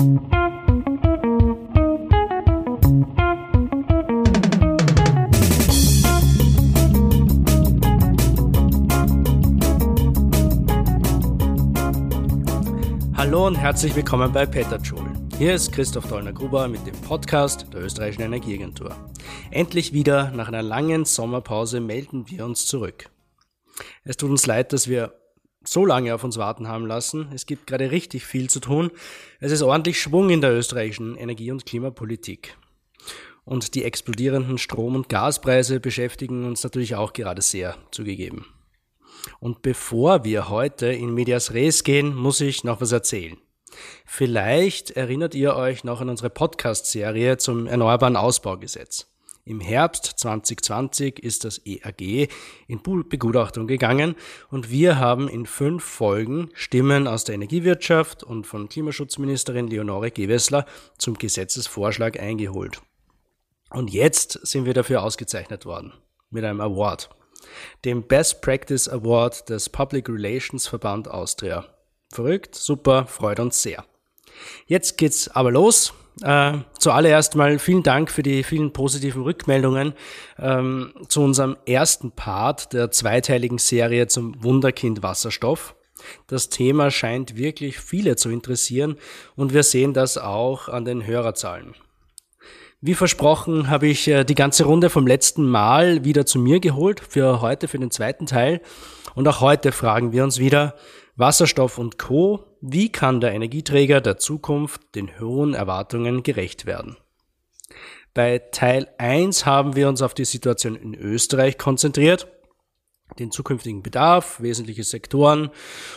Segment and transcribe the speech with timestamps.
[0.00, 0.06] Hallo
[13.46, 15.12] und herzlich willkommen bei Petterjoule.
[15.36, 18.96] Hier ist Christoph Dollner-Gruber mit dem Podcast der Österreichischen Energieagentur.
[19.50, 23.10] Endlich wieder nach einer langen Sommerpause melden wir uns zurück.
[24.04, 25.19] Es tut uns leid, dass wir
[25.64, 27.28] so lange auf uns warten haben lassen.
[27.34, 28.90] Es gibt gerade richtig viel zu tun.
[29.40, 32.56] Es ist ordentlich Schwung in der österreichischen Energie- und Klimapolitik.
[33.44, 38.46] Und die explodierenden Strom- und Gaspreise beschäftigen uns natürlich auch gerade sehr, zugegeben.
[39.38, 43.36] Und bevor wir heute in Medias Res gehen, muss ich noch was erzählen.
[44.04, 49.09] Vielleicht erinnert ihr euch noch an unsere Podcast-Serie zum Erneuerbaren Ausbaugesetz.
[49.44, 52.28] Im Herbst 2020 ist das EAG
[52.66, 54.14] in Begutachtung gegangen
[54.50, 60.66] und wir haben in fünf Folgen Stimmen aus der Energiewirtschaft und von Klimaschutzministerin Leonore Gewessler
[60.98, 62.82] zum Gesetzesvorschlag eingeholt.
[63.70, 65.94] Und jetzt sind wir dafür ausgezeichnet worden
[66.30, 67.08] mit einem Award,
[67.84, 71.66] dem Best Practice Award des Public Relations Verband Austria.
[72.12, 73.84] Verrückt, super, freut uns sehr.
[74.66, 75.94] Jetzt geht's aber los.
[76.22, 79.94] Äh, zuallererst mal vielen Dank für die vielen positiven Rückmeldungen
[80.38, 85.74] ähm, zu unserem ersten Part der zweiteiligen Serie zum Wunderkind Wasserstoff.
[86.26, 88.96] Das Thema scheint wirklich viele zu interessieren
[89.36, 91.74] und wir sehen das auch an den Hörerzahlen.
[92.82, 97.00] Wie versprochen habe ich äh, die ganze Runde vom letzten Mal wieder zu mir geholt
[97.00, 98.62] für heute, für den zweiten Teil.
[99.14, 100.74] Und auch heute fragen wir uns wieder,
[101.16, 102.44] Wasserstoff und Co.
[102.60, 106.96] Wie kann der Energieträger der Zukunft den hohen Erwartungen gerecht werden?
[108.14, 112.26] Bei Teil 1 haben wir uns auf die Situation in Österreich konzentriert,
[113.18, 115.50] den zukünftigen Bedarf, wesentliche Sektoren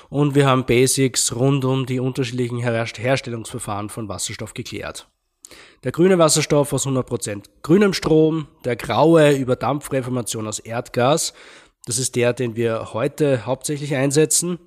[0.10, 5.08] und wir haben Basics rund um die unterschiedlichen Herstellungsverfahren von Wasserstoff geklärt.
[5.84, 11.34] Der grüne Wasserstoff aus 100% grünem Strom, der graue über Dampfreformation aus Erdgas
[11.86, 14.58] das ist der, den wir heute hauptsächlich einsetzen.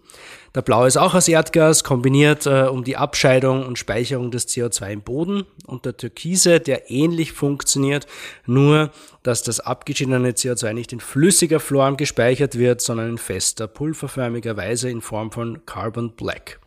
[0.55, 4.93] Der blaue ist auch aus Erdgas, kombiniert äh, um die Abscheidung und Speicherung des CO2
[4.93, 5.45] im Boden.
[5.67, 8.07] Und der türkise, der ähnlich funktioniert,
[8.45, 8.91] nur
[9.23, 14.91] dass das abgeschiedene CO2 nicht in flüssiger Form gespeichert wird, sondern in fester, pulverförmiger Weise
[14.91, 16.61] in Form von Carbon Black.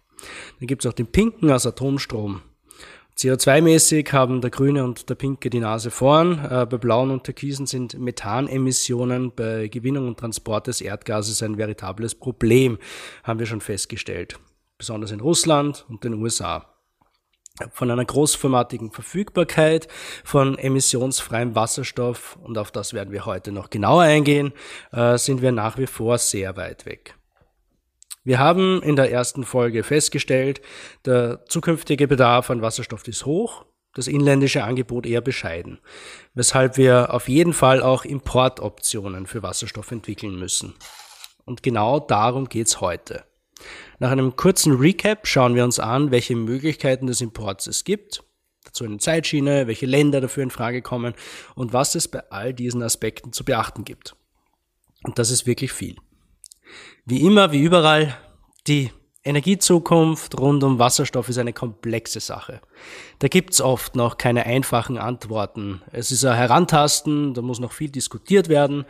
[0.59, 2.42] Dann gibt es auch den pinken aus Atomstrom.
[3.19, 6.40] CO2-mäßig haben der grüne und der pinke die Nase vorn.
[6.46, 12.16] Äh, bei blauen und türkisen sind Methanemissionen bei Gewinnung und Transport des Erdgases ein veritables
[12.16, 12.78] Problem,
[13.25, 14.40] haben wir schon festgestellt.
[14.78, 16.74] Besonders in Russland und den USA.
[17.74, 19.90] Von einer großformatigen Verfügbarkeit
[20.24, 24.53] von emissionsfreiem Wasserstoff, und auf das werden wir heute noch genauer eingehen,
[24.94, 27.19] äh, sind wir nach wie vor sehr weit weg.
[28.29, 30.62] Wir haben in der ersten Folge festgestellt,
[31.03, 35.79] der zukünftige Bedarf an Wasserstoff ist hoch, das inländische Angebot eher bescheiden,
[36.35, 40.75] weshalb wir auf jeden Fall auch Importoptionen für Wasserstoff entwickeln müssen.
[41.45, 43.23] Und genau darum geht's heute.
[43.97, 48.23] Nach einem kurzen Recap schauen wir uns an, welche Möglichkeiten des Imports es gibt,
[48.63, 51.16] dazu eine Zeitschiene, welche Länder dafür in Frage kommen
[51.56, 54.16] und was es bei all diesen Aspekten zu beachten gibt.
[55.03, 55.96] Und das ist wirklich viel.
[57.06, 58.18] Wie immer, wie überall,
[58.68, 58.91] die
[59.30, 62.62] Energiezukunft rund um Wasserstoff ist eine komplexe Sache.
[63.19, 65.81] Da gibt's oft noch keine einfachen Antworten.
[65.91, 68.85] Es ist ein Herantasten, da muss noch viel diskutiert werden.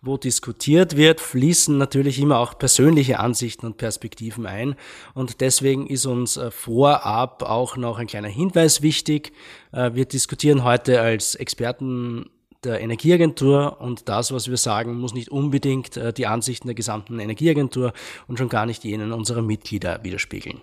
[0.00, 4.76] Wo diskutiert wird, fließen natürlich immer auch persönliche Ansichten und Perspektiven ein.
[5.14, 9.32] Und deswegen ist uns äh, vorab auch noch ein kleiner Hinweis wichtig.
[9.72, 12.30] Äh, wir diskutieren heute als Experten
[12.64, 17.18] der Energieagentur und das, was wir sagen, muss nicht unbedingt äh, die Ansichten der gesamten
[17.18, 17.92] Energieagentur
[18.28, 20.60] und schon gar nicht jenen unserer Mitglieder widerspiegeln.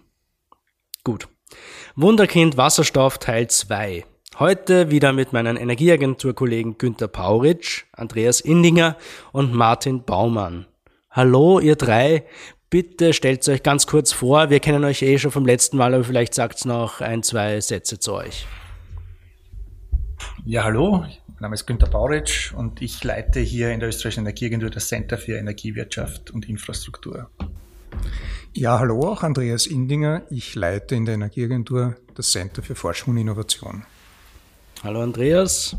[1.03, 1.27] Gut.
[1.95, 4.05] Wunderkind Wasserstoff Teil 2.
[4.37, 8.95] Heute wieder mit meinen Energieagenturkollegen Günter Pauritsch, Andreas Indinger
[9.31, 10.65] und Martin Baumann.
[11.09, 12.25] Hallo, ihr drei.
[12.69, 14.49] Bitte stellt euch ganz kurz vor.
[14.51, 17.99] Wir kennen euch eh schon vom letzten Mal, aber vielleicht sagt's noch ein, zwei Sätze
[17.99, 18.45] zu euch.
[20.45, 21.03] Ja, hallo.
[21.39, 25.17] Mein Name ist Günter Bauritsch und ich leite hier in der österreichischen Energieagentur das Center
[25.17, 27.29] für Energiewirtschaft und Infrastruktur.
[28.53, 30.23] Ja, hallo, auch Andreas Indinger.
[30.29, 33.83] Ich leite in der Energieagentur das Center für Forschung und Innovation.
[34.83, 35.77] Hallo Andreas.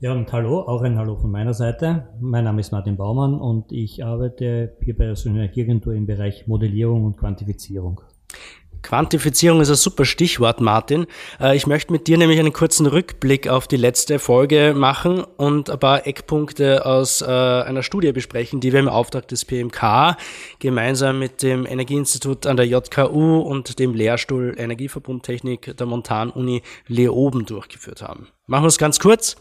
[0.00, 2.10] Ja, und hallo, auch ein Hallo von meiner Seite.
[2.20, 7.06] Mein Name ist Martin Baumann und ich arbeite hier bei der Energieagentur im Bereich Modellierung
[7.06, 8.02] und Quantifizierung.
[8.82, 11.06] Quantifizierung ist ein super Stichwort, Martin.
[11.40, 15.70] Äh, ich möchte mit dir nämlich einen kurzen Rückblick auf die letzte Folge machen und
[15.70, 20.16] ein paar Eckpunkte aus äh, einer Studie besprechen, die wir im Auftrag des PMK
[20.58, 28.02] gemeinsam mit dem Energieinstitut an der JKU und dem Lehrstuhl Energieverbundtechnik der Montan-Uni Leoben durchgeführt
[28.02, 28.28] haben.
[28.46, 29.36] Machen wir es ganz kurz.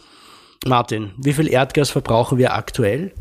[0.65, 3.13] Martin, wie viel Erdgas verbrauchen wir aktuell?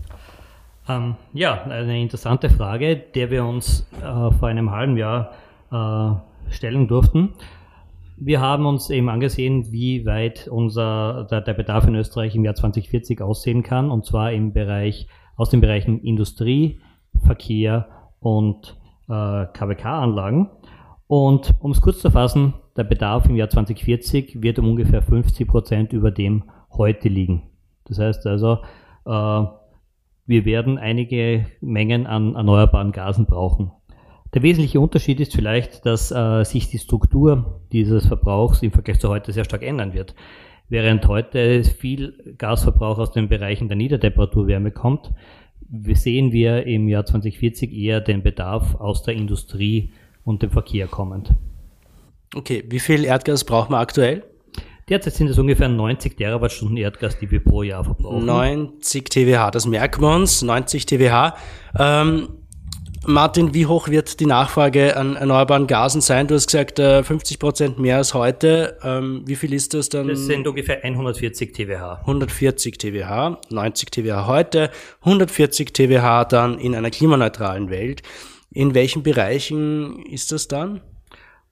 [0.88, 5.32] Ähm, ja, eine interessante Frage, der wir uns äh, vor einem halben Jahr
[5.70, 6.10] äh,
[6.50, 7.34] stellen durften.
[8.16, 12.54] Wir haben uns eben angesehen, wie weit unser, der, der, Bedarf in Österreich im Jahr
[12.54, 16.80] 2040 aussehen kann, und zwar im Bereich, aus den Bereichen Industrie,
[17.24, 17.88] Verkehr
[18.20, 18.76] und
[19.08, 20.50] äh, KWK-Anlagen.
[21.06, 25.48] Und um es kurz zu fassen, der Bedarf im Jahr 2040 wird um ungefähr 50
[25.48, 27.42] Prozent über dem heute liegen.
[27.86, 28.58] Das heißt also,
[29.06, 29.44] äh,
[30.26, 33.72] wir werden einige Mengen an erneuerbaren Gasen brauchen.
[34.32, 39.08] Der wesentliche Unterschied ist vielleicht, dass äh, sich die Struktur dieses Verbrauchs im Vergleich zu
[39.08, 40.14] heute sehr stark ändern wird.
[40.68, 45.10] Während heute viel Gasverbrauch aus den Bereichen der Niedertemperaturwärme kommt,
[45.94, 49.92] sehen wir im Jahr 2040 eher den Bedarf aus der Industrie
[50.24, 51.34] und dem Verkehr kommend.
[52.36, 54.22] Okay, wie viel Erdgas brauchen wir aktuell?
[54.88, 58.26] Derzeit sind es ungefähr 90 Terawattstunden Erdgas, die wir pro Jahr verbrauchen.
[58.26, 61.32] 90 TWh, das merken wir uns, 90 TWh.
[61.78, 62.28] Ähm,
[63.06, 66.26] Martin, wie hoch wird die Nachfrage an erneuerbaren Gasen sein?
[66.26, 68.76] Du hast gesagt, 50 äh, Prozent mehr als heute.
[68.82, 70.08] Ähm, wie viel ist das dann?
[70.08, 72.00] Das sind ungefähr 140 TWh.
[72.00, 74.70] 140 TWh, 90 TWh heute,
[75.00, 78.02] 140 TWh dann in einer klimaneutralen Welt.
[78.52, 80.82] In welchen Bereichen ist das dann?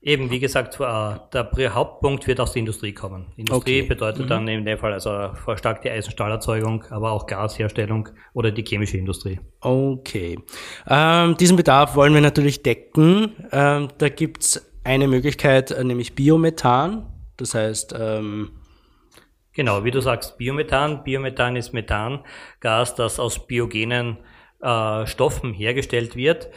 [0.01, 3.33] Eben, wie gesagt, der Hauptpunkt wird aus der Industrie kommen.
[3.37, 3.89] Industrie okay.
[3.89, 4.29] bedeutet mhm.
[4.29, 9.41] dann in dem Fall also verstärkte Eisenstahlerzeugung, aber auch Gasherstellung oder die chemische Industrie.
[9.61, 10.39] Okay.
[10.89, 13.33] Ähm, diesen Bedarf wollen wir natürlich decken.
[13.51, 17.13] Ähm, da gibt's eine Möglichkeit, äh, nämlich Biomethan.
[17.37, 18.53] Das heißt, ähm
[19.53, 21.03] Genau, wie du sagst, Biomethan.
[21.03, 24.19] Biomethan ist Methangas, das aus biogenen
[24.61, 26.49] äh, Stoffen hergestellt wird.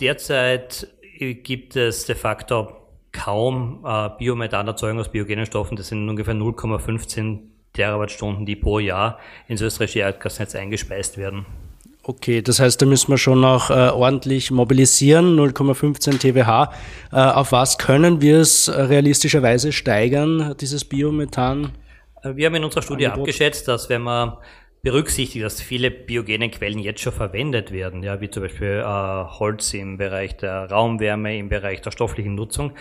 [0.00, 2.76] Derzeit gibt es de facto
[3.12, 5.76] kaum äh, Biomethanarzeugung aus biogenen Stoffen.
[5.76, 7.38] Das sind ungefähr 0,15
[7.72, 11.46] Terawattstunden, die pro Jahr ins österreichische Erdgasnetz eingespeist werden.
[12.02, 16.72] Okay, das heißt, da müssen wir schon noch äh, ordentlich mobilisieren, 0,15 TWh.
[17.12, 21.72] Äh, auf was können wir es realistischerweise steigern, dieses Biomethan?
[22.22, 23.28] Äh, wir haben in unserer Studie Angebot?
[23.28, 24.38] abgeschätzt, dass wenn man
[24.88, 29.74] berücksichtigt, dass viele biogene Quellen jetzt schon verwendet werden, ja, wie zum Beispiel äh, Holz
[29.74, 32.72] im Bereich der Raumwärme, im Bereich der stofflichen Nutzung,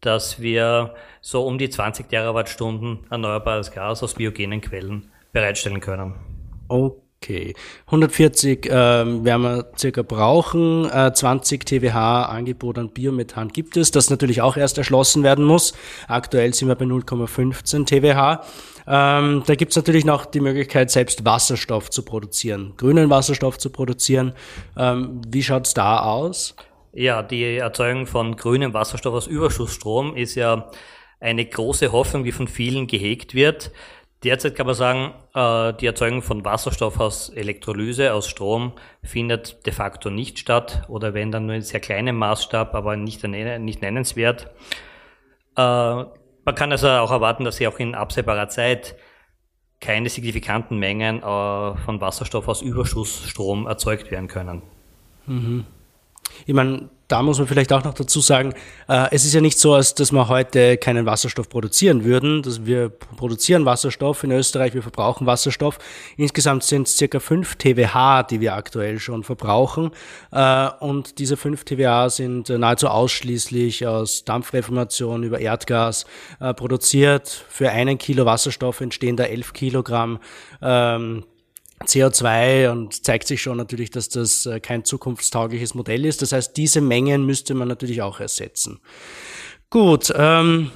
[0.00, 6.14] dass wir so um die 20 Terawattstunden erneuerbares Gas aus biogenen Quellen bereitstellen können.
[6.66, 7.05] Okay.
[7.86, 10.90] 140 ähm, werden wir circa brauchen.
[10.90, 15.74] Äh, 20 TWH Angebot an Biomethan gibt es, das natürlich auch erst erschlossen werden muss.
[16.08, 18.44] Aktuell sind wir bei 0,15 TWH.
[18.88, 23.70] Ähm, da gibt es natürlich noch die Möglichkeit, selbst Wasserstoff zu produzieren, grünen Wasserstoff zu
[23.70, 24.32] produzieren.
[24.76, 26.54] Ähm, wie schaut's da aus?
[26.92, 30.70] Ja, die Erzeugung von grünem Wasserstoff aus Überschussstrom ist ja
[31.20, 33.72] eine große Hoffnung, die von vielen gehegt wird.
[34.24, 38.72] Derzeit kann man sagen, äh, die Erzeugung von Wasserstoff aus Elektrolyse, aus Strom,
[39.02, 43.22] findet de facto nicht statt oder wenn dann nur in sehr kleinem Maßstab, aber nicht,
[43.22, 44.50] nicht nennenswert.
[45.56, 48.96] Äh, man kann also auch erwarten, dass sie auch in absehbarer Zeit
[49.80, 54.62] keine signifikanten Mengen äh, von Wasserstoff aus Überschussstrom erzeugt werden können.
[55.26, 55.66] Mhm.
[56.46, 58.52] Ich meine, da muss man vielleicht auch noch dazu sagen,
[58.88, 62.42] äh, es ist ja nicht so, als dass wir heute keinen Wasserstoff produzieren würden.
[62.42, 65.78] Dass wir produzieren Wasserstoff in Österreich, wir verbrauchen Wasserstoff.
[66.16, 69.92] Insgesamt sind es circa 5 TWH, die wir aktuell schon verbrauchen.
[70.32, 76.06] Äh, und diese 5 TWH sind nahezu ausschließlich aus Dampfreformation über Erdgas
[76.40, 77.28] äh, produziert.
[77.48, 80.18] Für einen Kilo Wasserstoff entstehen da 11 Kilogramm
[80.60, 81.24] ähm,
[81.84, 86.22] CO2 und zeigt sich schon natürlich, dass das äh, kein zukunftstaugliches Modell ist.
[86.22, 88.80] Das heißt, diese Mengen müsste man natürlich auch ersetzen.
[89.70, 90.70] Gut, ähm,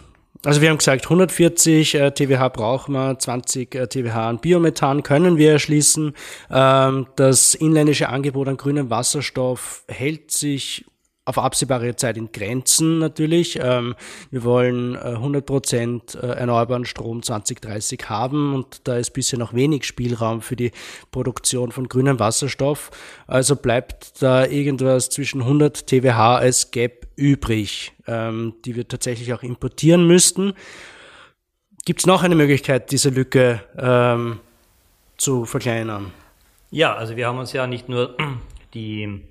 [0.44, 5.36] also wir haben gesagt, 140 äh, TWH brauchen wir, 20 äh, TWH an Biomethan können
[5.36, 6.14] wir erschließen.
[6.50, 10.86] Ähm, das inländische Angebot an grünem Wasserstoff hält sich
[11.24, 13.58] auf absehbare Zeit in Grenzen natürlich.
[13.62, 13.94] Ähm,
[14.30, 19.54] wir wollen 100 äh, Prozent äh, erneuerbaren Strom 2030 haben und da ist bisher noch
[19.54, 20.72] wenig Spielraum für die
[21.10, 22.90] Produktion von grünem Wasserstoff.
[23.26, 29.42] Also bleibt da irgendwas zwischen 100 TWH als Gap übrig, ähm, die wir tatsächlich auch
[29.42, 30.54] importieren müssten.
[31.84, 34.40] Gibt es noch eine Möglichkeit, diese Lücke ähm,
[35.16, 36.12] zu verkleinern?
[36.70, 38.16] Ja, also wir haben uns ja nicht nur
[38.74, 39.22] die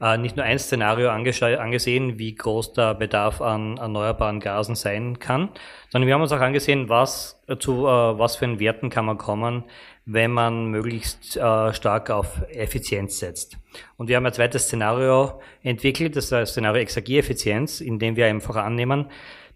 [0.00, 5.50] äh, nicht nur ein Szenario angesehen, wie groß der Bedarf an erneuerbaren Gasen sein kann,
[5.90, 9.18] sondern wir haben uns auch angesehen, was zu äh, was für einen Werten kann man
[9.18, 9.64] kommen,
[10.06, 13.58] wenn man möglichst äh, stark auf Effizienz setzt.
[13.96, 18.26] Und wir haben ein zweites Szenario entwickelt, das ist das Szenario Exergieeffizienz, in dem wir
[18.26, 19.06] einfach annehmen,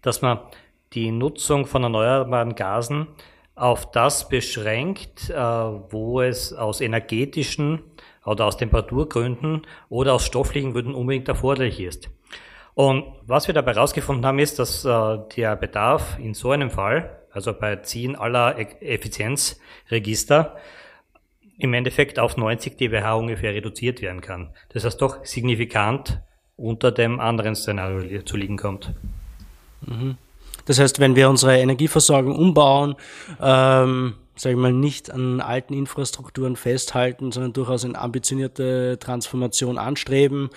[0.01, 0.39] dass man
[0.93, 3.07] die Nutzung von erneuerbaren Gasen
[3.55, 7.81] auf das beschränkt, äh, wo es aus energetischen
[8.25, 12.09] oder aus Temperaturgründen oder aus stofflichen Gründen unbedingt erforderlich ist.
[12.73, 17.21] Und was wir dabei herausgefunden haben, ist, dass äh, der Bedarf in so einem Fall,
[17.31, 20.57] also bei Ziehen aller e Effizienzregister,
[21.57, 24.49] im Endeffekt auf 90 dBH ungefähr reduziert werden kann.
[24.69, 26.21] Das heißt doch signifikant
[26.57, 28.93] unter dem anderen Szenario zu liegen kommt.
[29.85, 30.17] Mhm.
[30.65, 32.95] Das heißt, wenn wir unsere Energieversorgung umbauen,
[33.41, 40.49] ähm, sage ich mal, nicht an alten Infrastrukturen festhalten, sondern durchaus eine ambitionierte Transformation anstreben,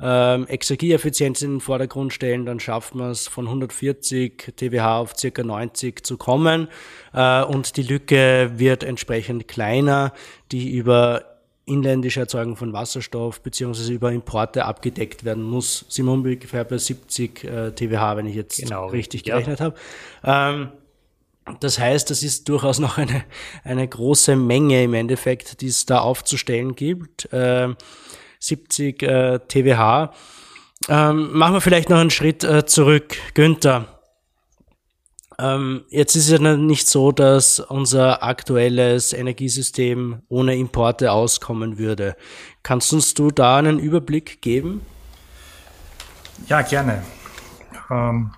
[0.00, 5.42] ähm, Exergieeffizienz in den Vordergrund stellen, dann schafft man es von 140 TWH auf circa
[5.42, 6.68] 90 zu kommen
[7.12, 10.12] äh, und die Lücke wird entsprechend kleiner,
[10.52, 15.84] die über inländische Erzeugung von Wasserstoff beziehungsweise über Importe abgedeckt werden muss.
[15.88, 19.66] Sind wir ungefähr bei 70 äh, TWH, wenn ich jetzt genau, richtig gerechnet ja.
[19.66, 19.76] habe.
[20.24, 20.68] Ähm,
[21.60, 23.24] das heißt, es ist durchaus noch eine,
[23.64, 27.32] eine große Menge im Endeffekt, die es da aufzustellen gibt.
[27.32, 27.74] Äh,
[28.38, 30.12] 70 äh, TWH.
[30.88, 33.16] Ähm, machen wir vielleicht noch einen Schritt äh, zurück.
[33.34, 33.96] Günther,
[35.38, 42.16] ähm, jetzt ist es ja nicht so, dass unser aktuelles Energiesystem ohne Importe auskommen würde.
[42.62, 44.82] Kannst uns du da einen Überblick geben?
[46.48, 47.02] Ja, gerne.
[47.90, 48.30] Ähm,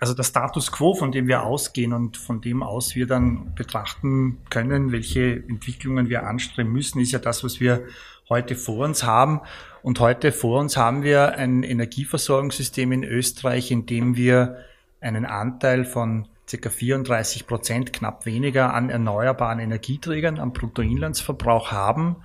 [0.00, 4.38] also der Status quo, von dem wir ausgehen und von dem aus wir dann betrachten
[4.48, 7.84] können, welche Entwicklungen wir anstreben müssen, ist ja das, was wir
[8.30, 9.42] heute vor uns haben.
[9.82, 14.64] Und heute vor uns haben wir ein Energieversorgungssystem in Österreich, in dem wir
[15.02, 16.70] einen Anteil von ca.
[16.70, 22.16] 34 Prozent, knapp weniger an erneuerbaren Energieträgern am Bruttoinlandsverbrauch haben,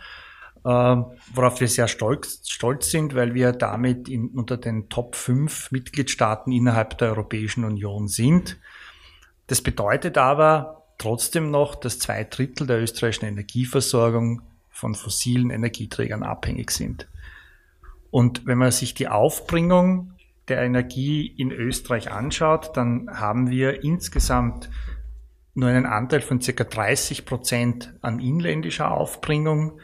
[0.65, 6.51] worauf wir sehr stolz, stolz sind, weil wir damit in, unter den Top 5 Mitgliedstaaten
[6.51, 8.57] innerhalb der Europäischen Union sind.
[9.47, 14.41] Das bedeutet aber trotzdem noch, dass zwei Drittel der österreichischen Energieversorgung
[14.71, 17.07] von fossilen Energieträgern abhängig sind.
[18.09, 20.13] Und wenn man sich die Aufbringung
[20.47, 24.69] der Energie in Österreich anschaut, dann haben wir insgesamt
[25.53, 29.79] nur einen Anteil von circa 30 Prozent an inländischer Aufbringung.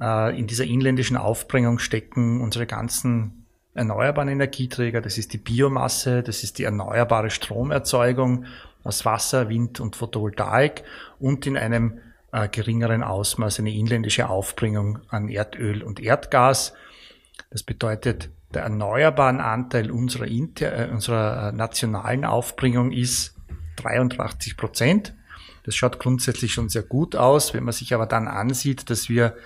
[0.00, 5.00] Äh, in dieser inländischen Aufbringung stecken unsere ganzen erneuerbaren Energieträger.
[5.00, 8.46] Das ist die Biomasse, das ist die erneuerbare Stromerzeugung
[8.84, 10.84] aus Wasser, Wind und Photovoltaik
[11.18, 11.98] und in einem
[12.32, 16.74] äh, geringeren Ausmaß eine inländische Aufbringung an Erdöl und Erdgas.
[17.50, 23.34] Das bedeutet, der erneuerbaren Anteil unserer, inter, äh, unserer äh, nationalen Aufbringung ist
[23.76, 25.14] 83 Prozent.
[25.64, 27.54] Das schaut grundsätzlich schon sehr gut aus.
[27.54, 29.36] Wenn man sich aber dann ansieht, dass wir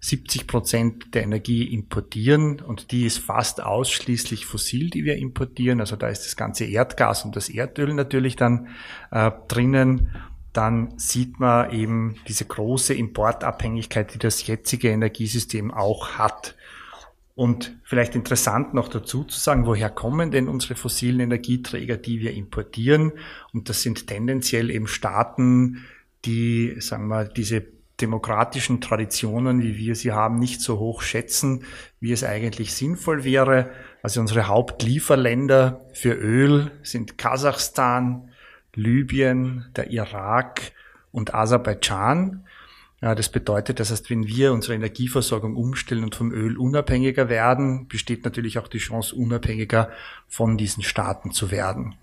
[0.00, 5.80] 70 Prozent der Energie importieren und die ist fast ausschließlich fossil, die wir importieren.
[5.80, 8.68] Also da ist das ganze Erdgas und das Erdöl natürlich dann
[9.10, 10.10] äh, drinnen.
[10.54, 16.56] Dann sieht man eben diese große Importabhängigkeit, die das jetzige Energiesystem auch hat.
[17.34, 22.32] Und vielleicht interessant noch dazu zu sagen, woher kommen denn unsere fossilen Energieträger, die wir
[22.32, 23.12] importieren?
[23.52, 25.84] Und das sind tendenziell eben Staaten,
[26.24, 27.66] die, sagen wir, diese
[28.00, 31.64] demokratischen Traditionen, wie wir sie haben, nicht so hoch schätzen,
[32.00, 33.70] wie es eigentlich sinnvoll wäre.
[34.02, 38.30] Also unsere Hauptlieferländer für Öl sind Kasachstan,
[38.74, 40.72] Libyen, der Irak
[41.12, 42.44] und Aserbaidschan.
[43.02, 47.88] Ja, das bedeutet, das heißt, wenn wir unsere Energieversorgung umstellen und vom Öl unabhängiger werden,
[47.88, 49.90] besteht natürlich auch die Chance, unabhängiger
[50.28, 51.94] von diesen Staaten zu werden.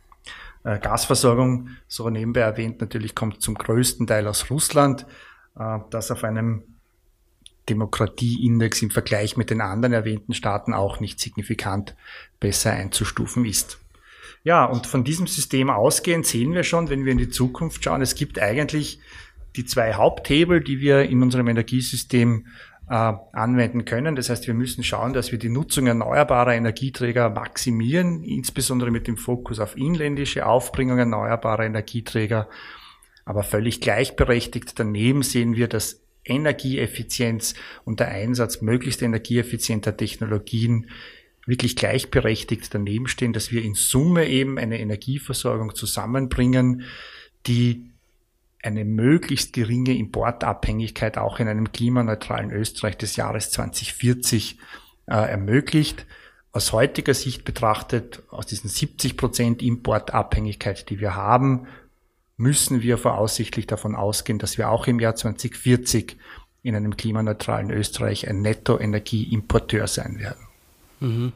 [0.64, 5.06] Äh, Gasversorgung, so nebenbei erwähnt, natürlich kommt zum größten Teil aus Russland,
[5.90, 6.64] das auf einem
[7.70, 11.96] Demokratieindex im Vergleich mit den anderen erwähnten Staaten auch nicht signifikant
[12.40, 13.80] besser einzustufen ist.
[14.44, 18.02] Ja, und von diesem System ausgehend sehen wir schon, wenn wir in die Zukunft schauen,
[18.02, 19.00] es gibt eigentlich
[19.58, 22.46] die zwei Haupthebel, die wir in unserem Energiesystem
[22.90, 24.16] äh, anwenden können.
[24.16, 29.18] Das heißt, wir müssen schauen, dass wir die Nutzung erneuerbarer Energieträger maximieren, insbesondere mit dem
[29.18, 32.48] Fokus auf inländische Aufbringung erneuerbarer Energieträger.
[33.28, 40.90] Aber völlig gleichberechtigt daneben sehen wir, dass Energieeffizienz und der Einsatz möglichst energieeffizienter Technologien
[41.46, 46.84] wirklich gleichberechtigt daneben stehen, dass wir in Summe eben eine Energieversorgung zusammenbringen,
[47.48, 47.92] die
[48.64, 54.58] eine möglichst geringe Importabhängigkeit auch in einem klimaneutralen Österreich des Jahres 2040
[55.08, 56.06] äh, ermöglicht.
[56.54, 61.68] Aus heutiger Sicht betrachtet, aus diesen 70 Prozent Importabhängigkeit, die wir haben,
[62.38, 66.18] müssen wir voraussichtlich davon ausgehen, dass wir auch im Jahr 2040
[66.64, 70.48] in einem klimaneutralen Österreich ein Nettoenergieimporteur sein werden.
[71.00, 71.34] Mhm.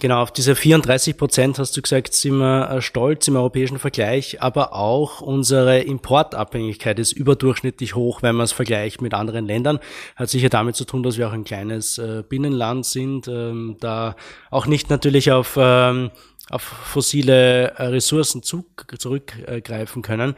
[0.00, 4.42] Genau, auf diese 34 Prozent hast du gesagt, sind wir äh, stolz im europäischen Vergleich,
[4.42, 9.78] aber auch unsere Importabhängigkeit ist überdurchschnittlich hoch, wenn man es vergleicht mit anderen Ländern.
[10.16, 14.16] Hat sicher damit zu tun, dass wir auch ein kleines äh, Binnenland sind, ähm, da
[14.50, 16.10] auch nicht natürlich auf ähm,
[16.50, 18.66] auf fossile äh, Ressourcen zu,
[18.98, 20.34] zurückgreifen können.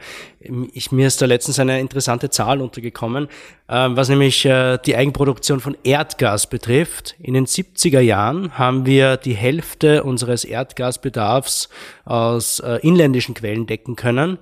[0.71, 3.25] Ich, mir ist da letztens eine interessante Zahl untergekommen,
[3.67, 7.15] äh, was nämlich äh, die Eigenproduktion von Erdgas betrifft.
[7.19, 11.67] In den 70er Jahren haben wir die Hälfte unseres Erdgasbedarfs
[12.05, 14.39] aus äh, inländischen Quellen decken können.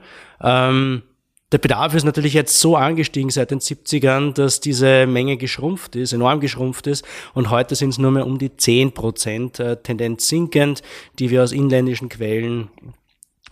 [1.56, 6.12] Der Bedarf ist natürlich jetzt so angestiegen seit den 70ern, dass diese Menge geschrumpft ist,
[6.12, 7.06] enorm geschrumpft ist.
[7.34, 10.82] Und heute sind es nur mehr um die 10 Prozent, äh, Tendenz sinkend,
[11.18, 12.68] die wir aus inländischen Quellen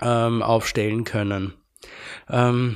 [0.02, 1.54] ähm, aufstellen können.
[2.30, 2.76] Ähm,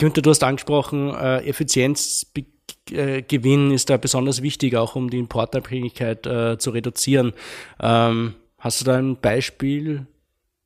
[0.00, 6.58] Günther, du hast angesprochen, äh, Effizienzgewinn ist da besonders wichtig, auch um die Importabhängigkeit äh,
[6.58, 7.32] zu reduzieren.
[7.78, 10.08] Ähm, hast du da ein Beispiel,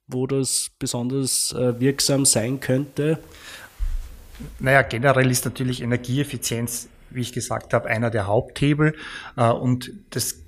[0.07, 3.19] wo das besonders äh, wirksam sein könnte?
[4.59, 8.95] Naja, generell ist natürlich Energieeffizienz, wie ich gesagt habe, einer der Haupthebel
[9.37, 10.43] äh, und das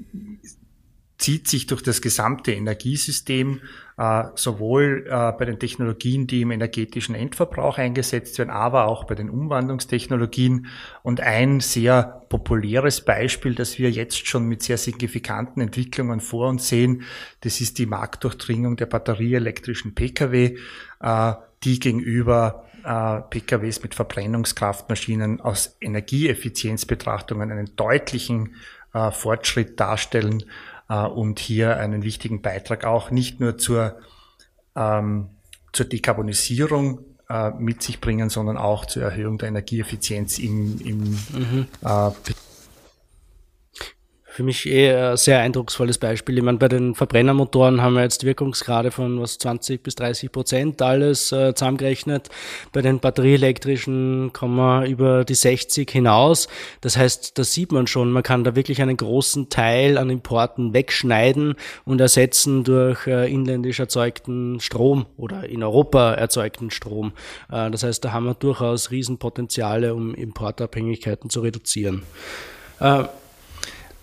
[1.19, 3.61] zieht sich durch das gesamte Energiesystem,
[3.99, 9.17] äh, sowohl äh, bei den Technologien, die im energetischen Endverbrauch eingesetzt werden, aber auch bei
[9.17, 10.69] den Umwandlungstechnologien.
[11.03, 16.69] Und ein sehr populäres Beispiel, das wir jetzt schon mit sehr signifikanten Entwicklungen vor uns
[16.69, 17.03] sehen,
[17.41, 20.57] das ist die Marktdurchdringung der batterieelektrischen Pkw,
[21.65, 28.55] die gegenüber äh, PKWs mit Verbrennungskraftmaschinen aus Energieeffizienzbetrachtungen einen deutlichen
[28.95, 30.45] äh, Fortschritt darstellen
[30.89, 33.99] äh, und hier einen wichtigen Beitrag auch nicht nur zur,
[34.75, 35.29] ähm,
[35.73, 41.67] zur Dekarbonisierung äh, mit sich bringen, sondern auch zur Erhöhung der Energieeffizienz im, im mhm.
[44.39, 46.39] Für mich eher ein sehr eindrucksvolles Beispiel.
[46.39, 50.81] Ich meine, bei den Verbrennermotoren haben wir jetzt Wirkungsgrade von was 20 bis 30 Prozent
[50.81, 52.29] alles äh, zusammengerechnet.
[52.73, 56.47] Bei den batterieelektrischen kommen wir über die 60 hinaus.
[56.83, 60.73] Das heißt, da sieht man schon, man kann da wirklich einen großen Teil an Importen
[60.73, 67.11] wegschneiden und ersetzen durch äh, inländisch erzeugten Strom oder in Europa erzeugten Strom.
[67.51, 72.05] Äh, das heißt, da haben wir durchaus Riesenpotenziale, um Importabhängigkeiten zu reduzieren.
[72.79, 73.03] Äh,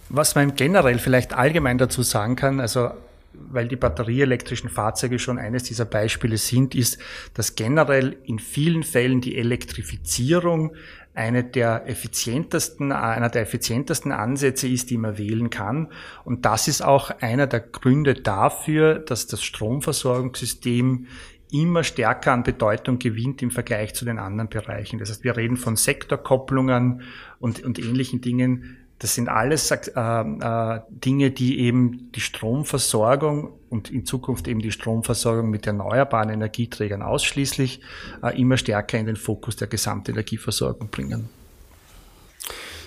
[0.09, 2.91] was man generell vielleicht allgemein dazu sagen kann, also
[3.33, 6.97] weil die batterieelektrischen Fahrzeuge schon eines dieser Beispiele sind, ist,
[7.33, 10.73] dass generell in vielen Fällen die Elektrifizierung
[11.13, 15.87] eine der effizientesten, einer der effizientesten Ansätze ist, die man wählen kann.
[16.25, 21.07] Und das ist auch einer der Gründe dafür, dass das Stromversorgungssystem
[21.51, 24.99] immer stärker an Bedeutung gewinnt im Vergleich zu den anderen Bereichen.
[24.99, 27.01] Das heißt, wir reden von Sektorkopplungen
[27.39, 33.91] und, und ähnlichen Dingen, das sind alles äh, äh, Dinge, die eben die Stromversorgung und
[33.91, 37.81] in Zukunft eben die Stromversorgung mit erneuerbaren Energieträgern ausschließlich
[38.23, 41.29] äh, immer stärker in den Fokus der Gesamtenergieversorgung bringen.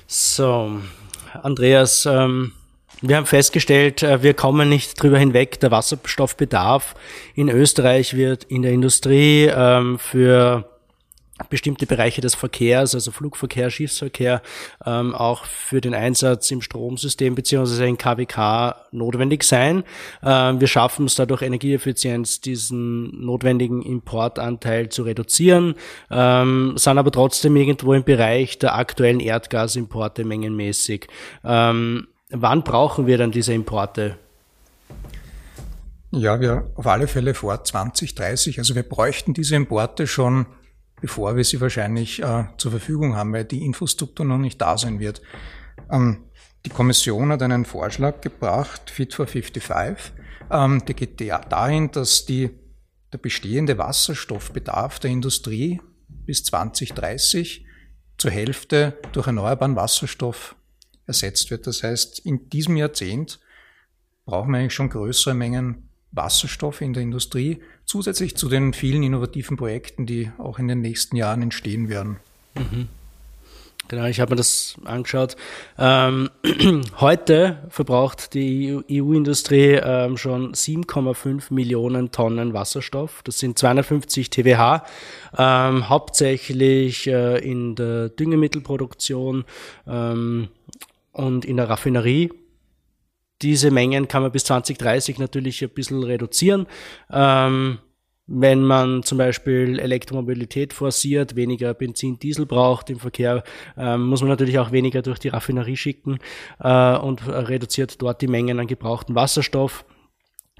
[0.07, 0.81] So,
[1.43, 2.53] Andreas, ähm,
[3.03, 5.61] wir haben festgestellt, äh, wir kommen nicht drüber hinweg.
[5.61, 6.95] Der Wasserstoffbedarf
[7.35, 10.78] in Österreich wird in der Industrie ähm, für
[11.51, 14.43] bestimmte Bereiche des Verkehrs, also Flugverkehr, Schiffsverkehr,
[14.85, 19.85] ähm, auch für den Einsatz im Stromsystem beziehungsweise in KWK notwendig sein.
[20.23, 25.75] Ähm, wir schaffen es dadurch Energieeffizienz, diesen notwendigen Importanteil zu reduzieren,
[26.11, 31.07] ähm, sind aber trotzdem irgendwo im Bereich der aktuellen Erdgasimporte mengenmäßig.
[31.45, 34.17] Ähm, wann brauchen wir dann diese Importe?
[36.11, 38.59] Ja, wir auf alle Fälle vor 2030.
[38.59, 40.47] Also wir bräuchten diese Importe schon
[41.01, 45.01] bevor wir sie wahrscheinlich äh, zur Verfügung haben, weil die Infrastruktur noch nicht da sein
[45.01, 45.23] wird.
[45.91, 46.25] Ähm,
[46.65, 50.13] die Kommission hat einen Vorschlag gebracht, Fit for 55.
[50.51, 52.51] Ähm, der geht dahin, dass die,
[53.13, 57.65] der bestehende Wasserstoffbedarf der Industrie bis 2030
[58.19, 60.57] zur Hälfte durch erneuerbaren Wasserstoff
[61.07, 61.67] ersetzt wird.
[61.67, 63.41] Das heißt, in diesem Jahrzehnt
[64.25, 69.57] brauchen wir eigentlich schon größere Mengen Wasserstoff in der Industrie, zusätzlich zu den vielen innovativen
[69.57, 72.17] Projekten, die auch in den nächsten Jahren entstehen werden.
[72.55, 72.89] Mhm.
[73.89, 75.37] Genau, ich habe mir das angeschaut.
[75.79, 76.29] Ähm,
[77.01, 83.23] heute verbraucht die EU-Industrie ähm, schon 7,5 Millionen Tonnen Wasserstoff.
[83.25, 84.85] Das sind 250 TWH,
[85.39, 89.45] ähm, hauptsächlich äh, in der Düngemittelproduktion.
[89.87, 90.49] Ähm,
[91.19, 92.31] und in der Raffinerie.
[93.43, 96.67] Diese Mengen kann man bis 2030 natürlich ein bisschen reduzieren.
[97.11, 97.79] Ähm,
[98.31, 103.43] wenn man zum Beispiel Elektromobilität forciert, weniger Benzin, Diesel braucht im Verkehr,
[103.77, 106.19] ähm, muss man natürlich auch weniger durch die Raffinerie schicken
[106.61, 109.87] äh, und reduziert dort die Mengen an gebrauchten Wasserstoff.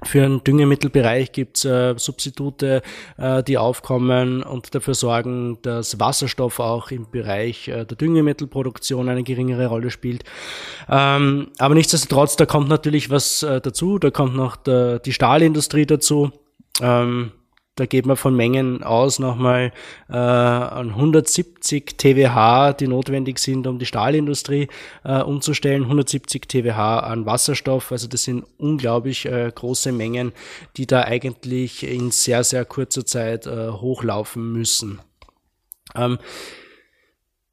[0.03, 2.81] Für den Düngemittelbereich gibt's äh, Substitute,
[3.17, 9.23] äh, die aufkommen und dafür sorgen, dass Wasserstoff auch im Bereich äh, der Düngemittelproduktion eine
[9.23, 10.23] geringere Rolle spielt.
[10.89, 15.85] Ähm, aber nichtsdestotrotz, da kommt natürlich was äh, dazu, da kommt noch der, die Stahlindustrie
[15.85, 16.31] dazu.
[16.81, 17.31] Ähm,
[17.79, 19.71] da geht man von Mengen aus nochmal
[20.09, 24.67] äh, an 170 TWH, die notwendig sind, um die Stahlindustrie
[25.05, 25.83] äh, umzustellen.
[25.83, 27.91] 170 TWH an Wasserstoff.
[27.93, 30.33] Also das sind unglaublich äh, große Mengen,
[30.75, 34.99] die da eigentlich in sehr, sehr kurzer Zeit äh, hochlaufen müssen.
[35.95, 36.19] Ähm,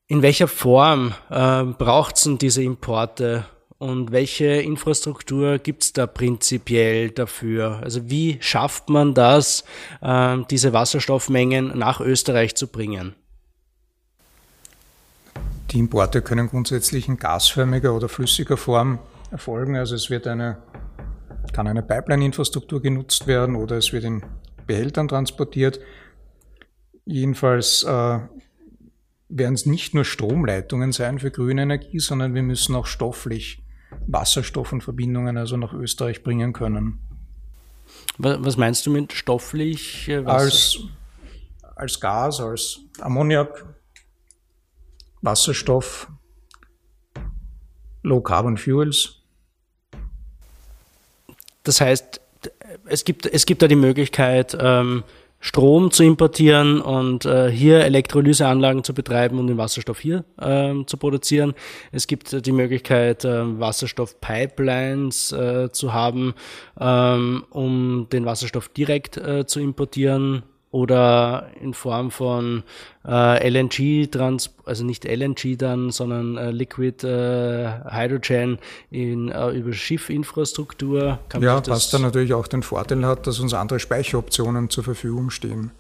[0.09, 3.45] in welcher Form äh, braucht es denn diese Importe?
[3.79, 7.81] Und welche Infrastruktur gibt es da prinzipiell dafür?
[7.83, 9.65] Also wie schafft man das,
[10.01, 13.15] äh, diese Wasserstoffmengen nach Österreich zu bringen?
[15.71, 18.99] Die Importe können grundsätzlich in gasförmiger oder flüssiger Form
[19.31, 19.77] erfolgen.
[19.77, 20.57] Also es wird eine,
[21.53, 24.23] kann eine Pipeline-Infrastruktur genutzt werden oder es wird in
[24.67, 25.81] Behältern transportiert.
[27.05, 28.19] Jedenfalls äh,
[29.29, 33.62] werden es nicht nur Stromleitungen sein für grüne Energie, sondern wir müssen auch stofflich
[34.07, 37.01] Wasserstoff und Verbindungen also nach Österreich bringen können.
[38.18, 40.09] Was meinst du mit stofflich?
[40.09, 40.79] Äh, als,
[41.77, 43.66] als Gas, als Ammoniak,
[45.22, 46.09] Wasserstoff,
[48.03, 49.22] Low Carbon Fuels.
[51.62, 52.20] Das heißt,
[52.87, 55.03] es gibt, es gibt da die Möglichkeit, ähm,
[55.40, 60.96] Strom zu importieren und äh, hier Elektrolyseanlagen zu betreiben und den Wasserstoff hier ähm, zu
[60.96, 61.55] produzieren.
[61.92, 66.35] Es gibt äh, die Möglichkeit, äh, Wasserstoffpipelines äh, zu haben,
[66.81, 72.65] ähm, um den Wasserstoff direkt äh, zu importieren oder in Form von
[73.07, 78.59] äh, LNG, trans also nicht LNG dann, sondern äh, Liquid äh, Hydrogen
[78.91, 81.19] in, äh, über Schiffinfrastruktur.
[81.29, 85.31] Kann ja, was dann natürlich auch den Vorteil hat, dass uns andere Speicheroptionen zur Verfügung
[85.31, 85.71] stehen.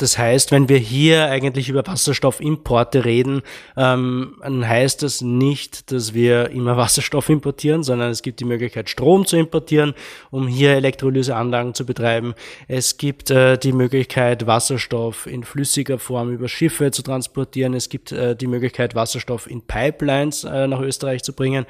[0.00, 3.42] Das heißt, wenn wir hier eigentlich über Wasserstoffimporte reden,
[3.76, 8.88] ähm, dann heißt das nicht, dass wir immer Wasserstoff importieren, sondern es gibt die Möglichkeit,
[8.88, 9.92] Strom zu importieren,
[10.30, 12.32] um hier Elektrolyseanlagen zu betreiben.
[12.66, 17.74] Es gibt äh, die Möglichkeit, Wasserstoff in flüssiger Form über Schiffe zu transportieren.
[17.74, 21.66] Es gibt äh, die Möglichkeit, Wasserstoff in Pipelines äh, nach Österreich zu bringen.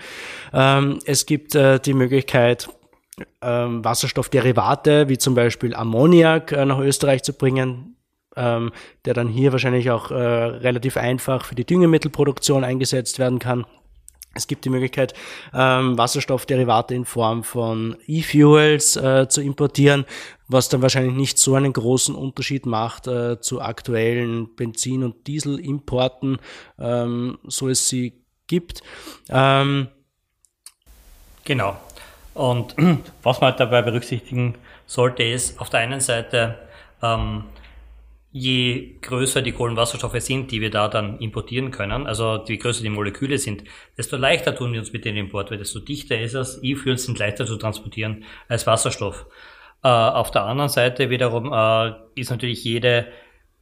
[0.52, 2.68] Ähm, es gibt äh, die Möglichkeit,
[3.42, 7.96] ähm, Wasserstoffderivate wie zum Beispiel Ammoniak äh, nach Österreich zu bringen
[8.36, 8.72] ähm,
[9.04, 13.66] der dann hier wahrscheinlich auch äh, relativ einfach für die Düngemittelproduktion eingesetzt werden kann.
[14.34, 15.12] Es gibt die Möglichkeit,
[15.52, 20.04] ähm, Wasserstoffderivate in Form von E-Fuels äh, zu importieren,
[20.46, 26.38] was dann wahrscheinlich nicht so einen großen Unterschied macht äh, zu aktuellen Benzin- und Dieselimporten,
[26.78, 28.82] ähm, so es sie gibt.
[29.28, 29.88] Ähm,
[31.44, 31.76] genau.
[32.34, 32.76] Und
[33.24, 34.54] was man halt dabei berücksichtigen
[34.86, 36.56] sollte, ist auf der einen Seite
[37.02, 37.44] ähm,
[38.32, 42.88] je größer die Kohlenwasserstoffe sind, die wir da dann importieren können, also je größer die
[42.88, 43.64] Moleküle sind,
[43.96, 46.60] desto leichter tun wir uns mit dem Import, weil desto dichter ist es.
[46.62, 49.26] E-Fuels sind leichter zu transportieren als Wasserstoff.
[49.82, 53.08] Äh, auf der anderen Seite wiederum äh, ist natürlich jede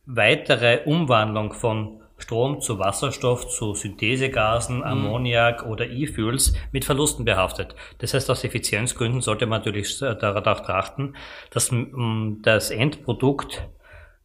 [0.05, 4.83] weitere Umwandlung von Strom zu Wasserstoff, zu Synthesegasen, mhm.
[4.83, 5.71] Ammoniak mhm.
[5.71, 7.75] oder E-Fuels mit Verlusten behaftet.
[7.99, 11.15] Das heißt, aus Effizienzgründen sollte man natürlich darauf trachten,
[11.51, 11.73] dass
[12.43, 13.69] das Endprodukt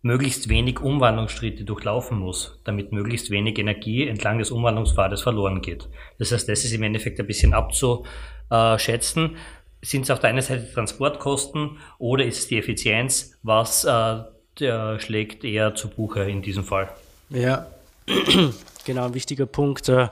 [0.03, 5.87] möglichst wenig Umwandlungsschritte durchlaufen muss, damit möglichst wenig Energie entlang des Umwandlungspfades verloren geht.
[6.19, 9.37] Das heißt, das ist im Endeffekt ein bisschen abzuschätzen.
[9.81, 13.39] Sind es auf der einen Seite Transportkosten oder ist es die Effizienz?
[13.43, 16.89] Was äh, schlägt eher zu Buche in diesem Fall?
[17.29, 17.67] Ja,
[18.85, 19.87] genau, ein wichtiger Punkt.
[19.87, 20.09] Äh,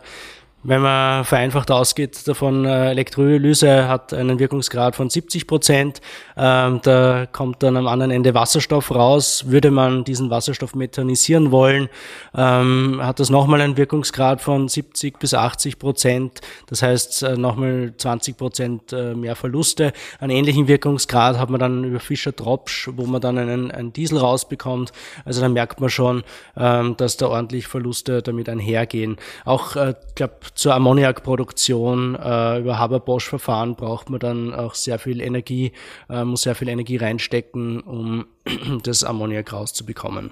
[0.64, 6.02] wenn man vereinfacht ausgeht davon, äh, Elektrolyse hat einen Wirkungsgrad von 70 Prozent.
[6.38, 9.46] Ähm, da kommt dann am anderen Ende Wasserstoff raus.
[9.48, 11.90] Würde man diesen Wasserstoff methanisieren wollen,
[12.36, 16.42] ähm, hat das nochmal einen Wirkungsgrad von 70 bis 80 Prozent.
[16.68, 19.94] Das heißt äh, nochmal 20 Prozent äh, mehr Verluste.
[20.20, 24.92] Einen ähnlichen Wirkungsgrad hat man dann über Fischer-Tropsch, wo man dann einen, einen Diesel rausbekommt.
[25.26, 26.24] Also dann merkt man schon,
[26.56, 29.18] ähm, dass da ordentlich Verluste damit einhergehen.
[29.44, 35.72] Auch, äh, glaube zur Ammoniakproduktion äh, über Haber-Bosch-Verfahren braucht man dann auch sehr viel Energie,
[36.10, 38.26] äh, muss sehr viel Energie reinstecken, um
[38.84, 40.32] das Ammoniak rauszubekommen.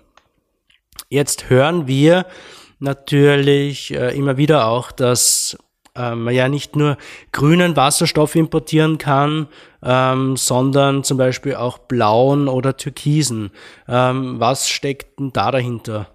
[1.09, 2.25] Jetzt hören wir
[2.79, 5.57] natürlich äh, immer wieder auch, dass
[5.95, 6.97] äh, man ja nicht nur
[7.31, 9.47] grünen Wasserstoff importieren kann,
[9.83, 13.51] ähm, sondern zum Beispiel auch blauen oder türkisen.
[13.87, 16.07] Ähm, was steckt denn da dahinter?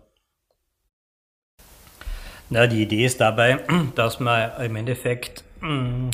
[2.55, 3.59] Na, die Idee ist dabei,
[3.97, 6.11] dass man im Endeffekt mm,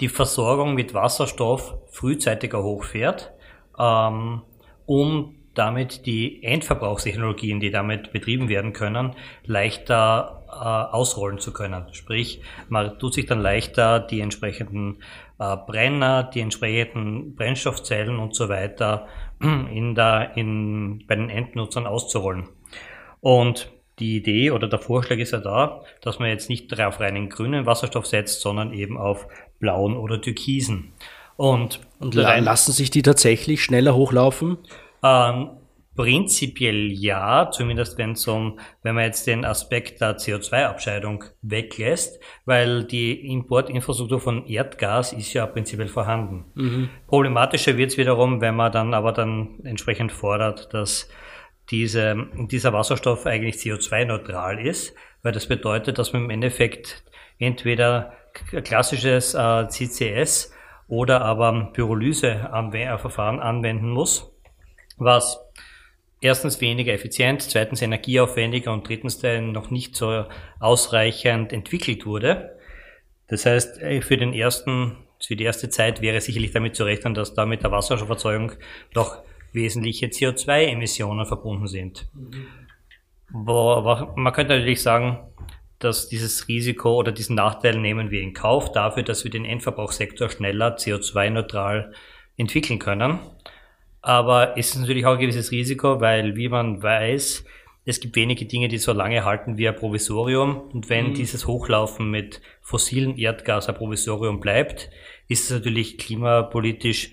[0.00, 3.30] die Versorgung mit Wasserstoff frühzeitiger hochfährt,
[3.78, 4.42] ähm,
[4.84, 11.84] um damit die Endverbrauchstechnologien, die damit betrieben werden können, leichter äh, ausrollen zu können.
[11.92, 14.96] Sprich, man tut sich dann leichter die entsprechenden
[15.38, 19.06] äh, Brenner, die entsprechenden Brennstoffzellen und so weiter
[19.40, 22.48] in der, in, bei den Endnutzern auszurollen.
[23.20, 27.28] Und die Idee oder der Vorschlag ist ja da, dass man jetzt nicht auf reinen
[27.28, 29.26] grünen Wasserstoff setzt, sondern eben auf
[29.58, 30.92] blauen oder türkisen.
[31.36, 34.58] Und, und lassen sich die tatsächlich schneller hochlaufen?
[35.02, 35.50] Ähm,
[35.96, 43.26] prinzipiell ja, zumindest wenn um, wenn man jetzt den Aspekt der CO2-Abscheidung weglässt, weil die
[43.32, 46.44] Importinfrastruktur von Erdgas ist ja prinzipiell vorhanden.
[46.54, 46.90] Mhm.
[47.06, 51.08] Problematischer wird es wiederum, wenn man dann aber dann entsprechend fordert, dass
[51.70, 57.04] diese, dieser Wasserstoff eigentlich CO2-neutral ist, weil das bedeutet, dass man im Endeffekt
[57.38, 58.12] entweder
[58.64, 60.52] klassisches äh, CCS
[60.88, 64.32] oder aber Pyrolyse-Verfahren anwenden muss
[64.96, 65.38] was
[66.20, 70.24] erstens weniger effizient, zweitens energieaufwendiger und drittens noch nicht so
[70.58, 72.58] ausreichend entwickelt wurde.
[73.28, 77.14] Das heißt, äh, für den ersten, für die erste Zeit wäre sicherlich damit zu rechnen,
[77.14, 78.52] dass da mit der Wasserstofferzeugung
[78.94, 79.22] noch
[79.56, 82.06] wesentliche CO2-Emissionen verbunden sind.
[82.14, 82.46] Mhm.
[83.32, 85.18] Man könnte natürlich sagen,
[85.80, 90.28] dass dieses Risiko oder diesen Nachteil nehmen wir in Kauf dafür, dass wir den Endverbrauchssektor
[90.28, 91.92] schneller CO2-neutral
[92.36, 93.18] entwickeln können.
[94.00, 97.44] Aber es ist natürlich auch ein gewisses Risiko, weil, wie man weiß,
[97.84, 100.60] es gibt wenige Dinge, die so lange halten wie ein Provisorium.
[100.72, 101.14] Und wenn mhm.
[101.14, 104.90] dieses Hochlaufen mit fossilen Erdgas ein Provisorium bleibt,
[105.28, 107.12] ist es natürlich klimapolitisch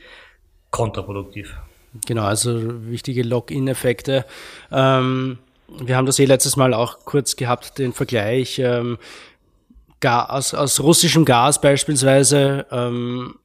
[0.70, 1.56] kontraproduktiv.
[2.06, 4.26] Genau, also wichtige Lock-in-Effekte.
[4.72, 8.60] Ähm, wir haben das eh letztes Mal auch kurz gehabt, den Vergleich.
[8.60, 8.98] Ähm,
[10.00, 13.36] Gas, aus russischem Gas beispielsweise ähm,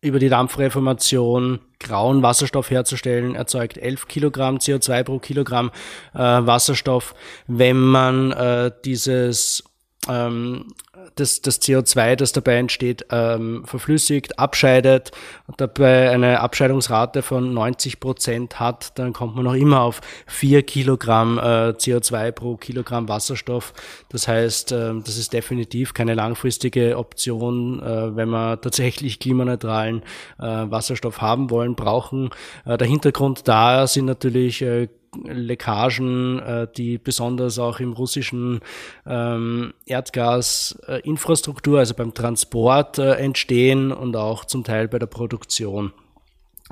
[0.00, 5.70] über die Dampfreformation grauen Wasserstoff herzustellen, erzeugt 11 Kilogramm CO2 pro Kilogramm
[6.14, 7.14] äh, Wasserstoff.
[7.46, 9.64] Wenn man äh, dieses
[10.08, 10.68] ähm,
[11.16, 15.12] das, das CO2, das dabei entsteht, ähm, verflüssigt, abscheidet
[15.46, 20.62] und dabei eine Abscheidungsrate von 90 Prozent hat, dann kommt man noch immer auf vier
[20.62, 23.72] Kilogramm äh, CO2 pro Kilogramm Wasserstoff.
[24.08, 30.02] Das heißt, äh, das ist definitiv keine langfristige Option, äh, wenn wir tatsächlich klimaneutralen
[30.38, 32.30] äh, Wasserstoff haben wollen, brauchen.
[32.64, 34.88] Äh, der Hintergrund da sind natürlich äh,
[35.22, 38.60] Leckagen, äh, die besonders auch im russischen
[39.06, 45.92] ähm, Erdgasinfrastruktur, also beim Transport äh, entstehen und auch zum Teil bei der Produktion.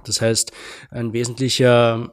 [0.04, 0.52] Das heißt,
[0.90, 2.12] ein wesentlicher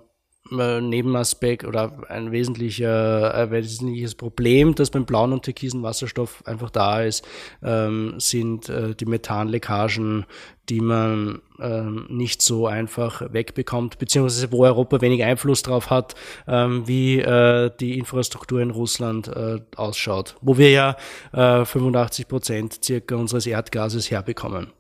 [0.57, 6.69] äh, Nebenaspekt oder ein wesentlicher, ein wesentliches Problem, das beim blauen und türkisen Wasserstoff einfach
[6.69, 7.27] da ist,
[7.61, 10.25] ähm, sind äh, die Methanleckagen,
[10.69, 16.15] die man ähm, nicht so einfach wegbekommt, beziehungsweise wo Europa wenig Einfluss drauf hat,
[16.47, 20.95] ähm, wie äh, die Infrastruktur in Russland äh, ausschaut, wo wir ja
[21.33, 24.71] äh, 85 Prozent circa unseres Erdgases herbekommen.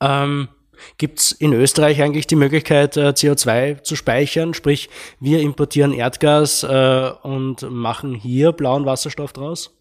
[0.00, 0.48] Ähm,
[0.96, 4.54] Gibt es in Österreich eigentlich die Möglichkeit, äh, CO2 zu speichern?
[4.54, 4.88] Sprich,
[5.20, 9.74] wir importieren Erdgas äh, und machen hier blauen Wasserstoff draus?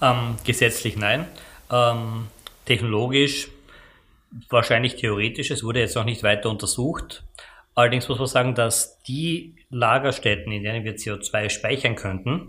[0.00, 1.26] Ähm, gesetzlich nein.
[1.70, 2.28] Ähm,
[2.64, 3.48] technologisch
[4.48, 5.50] wahrscheinlich theoretisch.
[5.50, 7.24] Es wurde jetzt noch nicht weiter untersucht.
[7.74, 12.48] Allerdings muss man sagen, dass die Lagerstätten, in denen wir CO2 speichern könnten,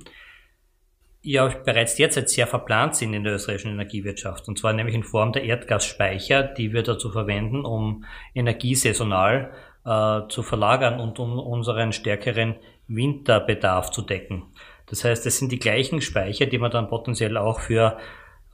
[1.21, 4.47] ja bereits derzeit sehr verplant sind in der österreichischen Energiewirtschaft.
[4.47, 9.51] Und zwar nämlich in Form der Erdgasspeicher, die wir dazu verwenden, um Energie saisonal
[9.86, 12.55] äh, zu verlagern und um unseren stärkeren
[12.88, 14.43] Winterbedarf zu decken.
[14.88, 17.97] Das heißt, es sind die gleichen Speicher, die man dann potenziell auch für,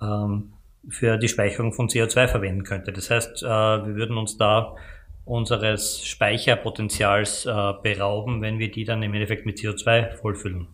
[0.01, 0.53] ähm,
[0.89, 2.91] für die Speicherung von CO2 verwenden könnte.
[2.91, 4.75] Das heißt, äh, wir würden uns da
[5.23, 10.67] unseres Speicherpotenzials äh, berauben, wenn wir die dann im Endeffekt mit CO2 vollfüllen.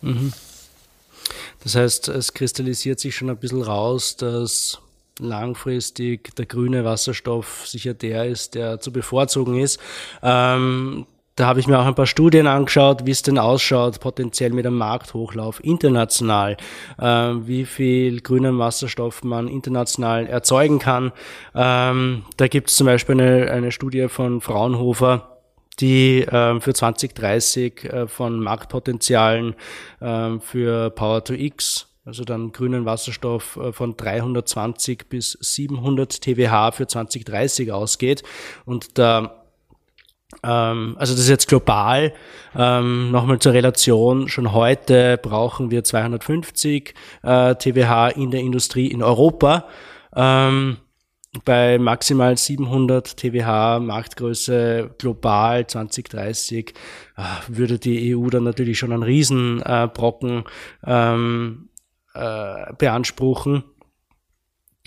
[0.00, 0.32] Mhm.
[1.62, 4.80] Das heißt, es kristallisiert sich schon ein bisschen raus, dass
[5.18, 9.80] langfristig der grüne Wasserstoff sicher der ist, der zu bevorzugen ist.
[10.22, 14.52] Ähm, da habe ich mir auch ein paar Studien angeschaut, wie es denn ausschaut, potenziell
[14.52, 16.56] mit einem Markthochlauf international,
[16.98, 21.12] ähm, wie viel grünen Wasserstoff man international erzeugen kann.
[21.54, 25.35] Ähm, da gibt es zum Beispiel eine, eine Studie von Fraunhofer,
[25.80, 29.54] die ähm, für 2030 äh, von Marktpotenzialen
[30.00, 36.70] ähm, für Power to X also dann grünen Wasserstoff äh, von 320 bis 700 TWh
[36.72, 38.22] für 2030 ausgeht.
[38.64, 39.42] Und da
[40.42, 42.12] ähm, also das ist jetzt global.
[42.54, 44.28] Ähm, Nochmal zur Relation.
[44.28, 49.66] Schon heute brauchen wir 250 äh, TWH in der Industrie in Europa.
[50.14, 50.78] Ähm,
[51.44, 56.74] bei maximal 700 TWH Marktgröße global 2030
[57.16, 60.44] äh, würde die EU dann natürlich schon einen Riesenbrocken
[60.84, 61.68] äh, ähm,
[62.14, 63.64] äh, beanspruchen.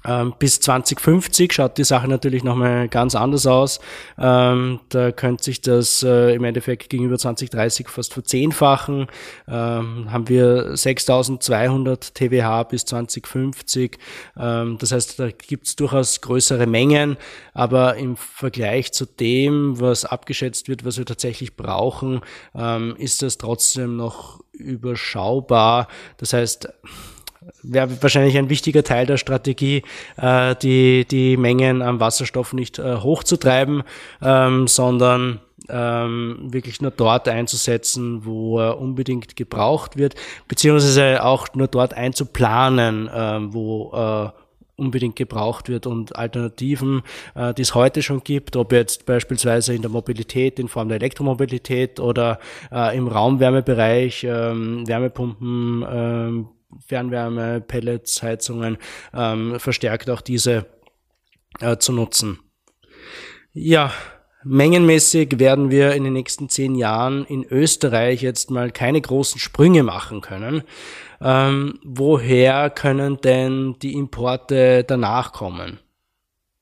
[0.06, 3.80] Ähm, bis 2050 schaut die Sache natürlich nochmal ganz anders aus.
[4.18, 9.08] Ähm, da könnte sich das äh, im Endeffekt gegenüber 2030 fast verzehnfachen.
[9.48, 13.98] Ähm, haben wir 6200 TWH bis 2050.
[14.38, 17.18] Ähm, das heißt, da gibt es durchaus größere Mengen,
[17.54, 22.22] aber im Vergleich zu dem, was abgeschätzt wird, was wir tatsächlich brauchen,
[22.98, 25.88] ist das trotzdem noch überschaubar.
[26.18, 26.70] Das heißt,
[27.63, 29.84] wäre wahrscheinlich ein wichtiger Teil der Strategie,
[30.17, 33.84] äh, die, die Mengen am Wasserstoff nicht äh, hochzutreiben,
[34.21, 40.15] ähm, sondern ähm, wirklich nur dort einzusetzen, wo er unbedingt gebraucht wird,
[40.47, 44.30] beziehungsweise auch nur dort einzuplanen, ähm, wo äh,
[44.80, 47.04] unbedingt gebraucht wird und Alternativen,
[47.36, 50.95] äh, die es heute schon gibt, ob jetzt beispielsweise in der Mobilität in Form der
[50.95, 52.39] Elektromobilität oder
[52.71, 56.47] äh, im Raumwärmebereich, ähm, Wärmepumpen, ähm,
[56.86, 58.78] Fernwärme, Pellets, Heizungen,
[59.14, 60.66] ähm, verstärkt auch diese
[61.60, 62.40] äh, zu nutzen.
[63.52, 63.92] Ja,
[64.44, 69.84] mengenmäßig werden wir in den nächsten zehn Jahren in Österreich jetzt mal keine großen Sprünge
[69.84, 70.64] machen können.
[71.22, 75.80] Ähm, woher können denn die Importe danach kommen?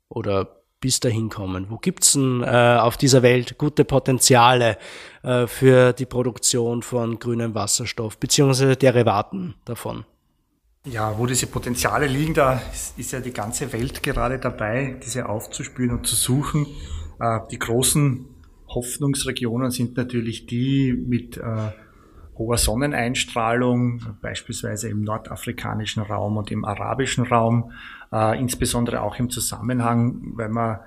[0.10, 0.57] Oder
[0.88, 1.66] bis dahin kommen?
[1.68, 4.78] Wo gibt's denn äh, auf dieser Welt gute Potenziale
[5.22, 10.06] äh, für die Produktion von grünem Wasserstoff beziehungsweise Derivaten davon?
[10.86, 15.28] Ja, wo diese Potenziale liegen, da ist, ist ja die ganze Welt gerade dabei, diese
[15.28, 16.66] aufzuspüren und zu suchen.
[17.20, 18.26] Äh, die großen
[18.70, 21.72] Hoffnungsregionen sind natürlich die mit äh,
[22.38, 27.74] hoher Sonneneinstrahlung, beispielsweise im nordafrikanischen Raum und im arabischen Raum,
[28.12, 30.80] äh, insbesondere auch im Zusammenhang, weil man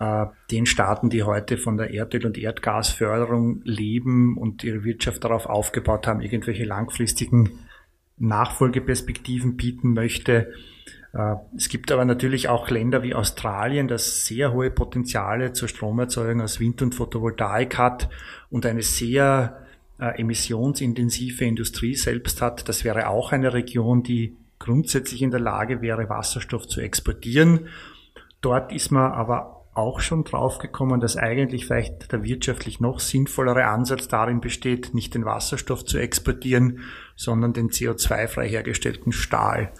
[0.00, 5.46] äh, den Staaten, die heute von der Erdöl- und Erdgasförderung leben und ihre Wirtschaft darauf
[5.46, 7.50] aufgebaut haben, irgendwelche langfristigen
[8.16, 10.52] Nachfolgeperspektiven bieten möchte.
[11.12, 16.42] Äh, es gibt aber natürlich auch Länder wie Australien, das sehr hohe Potenziale zur Stromerzeugung
[16.42, 18.08] aus Wind und Photovoltaik hat
[18.50, 19.66] und eine sehr
[19.98, 22.68] äh, emissionsintensive Industrie selbst hat.
[22.68, 27.68] Das wäre auch eine Region, die grundsätzlich in der Lage wäre, Wasserstoff zu exportieren.
[28.40, 34.08] Dort ist man aber auch schon draufgekommen, dass eigentlich vielleicht der wirtschaftlich noch sinnvollere Ansatz
[34.08, 36.80] darin besteht, nicht den Wasserstoff zu exportieren,
[37.14, 39.72] sondern den CO2-frei hergestellten Stahl.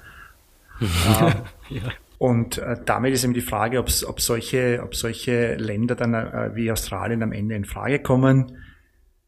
[1.68, 1.90] ja.
[2.18, 6.70] Und äh, damit ist eben die Frage, ob solche, ob solche Länder dann äh, wie
[6.70, 8.58] Australien am Ende in Frage kommen.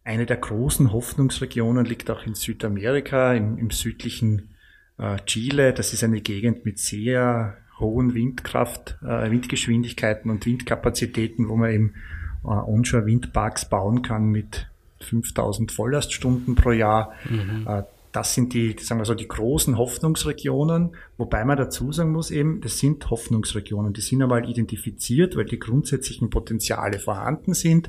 [0.03, 4.55] Eine der großen Hoffnungsregionen liegt auch in Südamerika, im, im südlichen
[5.27, 5.73] Chile.
[5.73, 11.95] Das ist eine Gegend mit sehr hohen Windkraft, äh, Windgeschwindigkeiten und Windkapazitäten, wo man eben
[12.45, 14.69] äh, Onshore-Windparks bauen kann mit
[15.01, 17.13] 5000 Volllaststunden pro Jahr.
[17.29, 17.67] Mhm.
[17.67, 17.83] Äh,
[18.13, 22.61] das sind die, sagen wir so, die großen Hoffnungsregionen, wobei man dazu sagen muss eben,
[22.61, 27.89] das sind Hoffnungsregionen, die sind einmal identifiziert, weil die grundsätzlichen Potenziale vorhanden sind.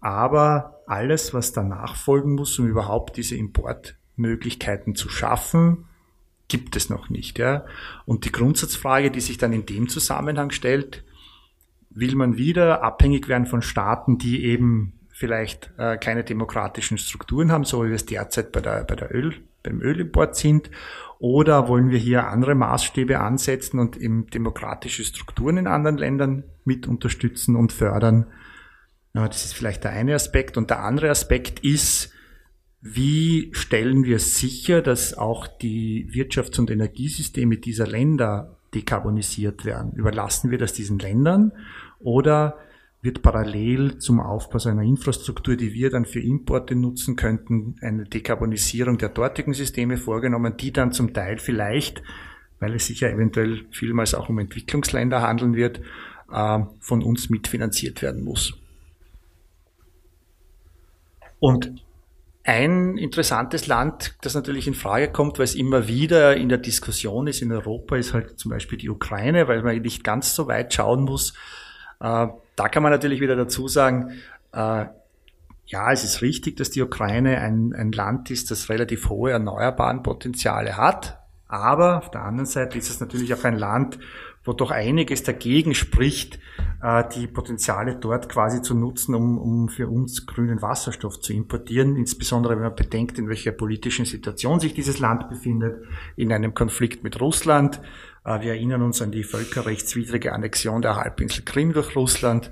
[0.00, 5.86] Aber alles, was danach folgen muss, um überhaupt diese Importmöglichkeiten zu schaffen,
[6.48, 7.38] gibt es noch nicht.
[7.38, 7.64] Ja?
[8.04, 11.04] Und die Grundsatzfrage, die sich dann in dem Zusammenhang stellt,
[11.90, 17.64] will man wieder abhängig werden von Staaten, die eben vielleicht äh, keine demokratischen Strukturen haben,
[17.64, 20.70] so wie wir es derzeit bei der, bei der Öl, beim Ölimport sind,
[21.18, 26.86] oder wollen wir hier andere Maßstäbe ansetzen und eben demokratische Strukturen in anderen Ländern mit
[26.86, 28.26] unterstützen und fördern?
[29.14, 30.58] Ja, das ist vielleicht der eine Aspekt.
[30.58, 32.12] Und der andere Aspekt ist,
[32.94, 39.92] wie stellen wir sicher, dass auch die Wirtschafts- und Energiesysteme dieser Länder dekarbonisiert werden?
[39.94, 41.52] Überlassen wir das diesen Ländern
[41.98, 42.58] oder
[43.02, 48.98] wird parallel zum Aufbau einer Infrastruktur, die wir dann für Importe nutzen könnten, eine Dekarbonisierung
[48.98, 52.02] der dortigen Systeme vorgenommen, die dann zum Teil vielleicht,
[52.60, 55.80] weil es sich ja eventuell vielmals auch um Entwicklungsländer handeln wird,
[56.32, 58.58] äh, von uns mitfinanziert werden muss.
[61.38, 61.85] Und
[62.46, 67.26] ein interessantes Land, das natürlich in Frage kommt, weil es immer wieder in der Diskussion
[67.26, 70.72] ist in Europa, ist halt zum Beispiel die Ukraine, weil man nicht ganz so weit
[70.72, 71.32] schauen muss.
[72.00, 74.12] Äh, da kann man natürlich wieder dazu sagen,
[74.52, 74.86] äh,
[75.66, 80.04] ja, es ist richtig, dass die Ukraine ein, ein Land ist, das relativ hohe erneuerbaren
[80.04, 81.18] Potenziale hat.
[81.48, 83.98] Aber auf der anderen Seite ist es natürlich auch ein Land,
[84.46, 86.38] wo doch einiges dagegen spricht,
[86.82, 91.96] äh, die Potenziale dort quasi zu nutzen, um, um für uns grünen Wasserstoff zu importieren,
[91.96, 95.84] insbesondere wenn man bedenkt, in welcher politischen Situation sich dieses Land befindet,
[96.16, 97.80] in einem Konflikt mit Russland.
[98.24, 102.50] Äh, wir erinnern uns an die völkerrechtswidrige Annexion der Halbinsel Krim durch Russland,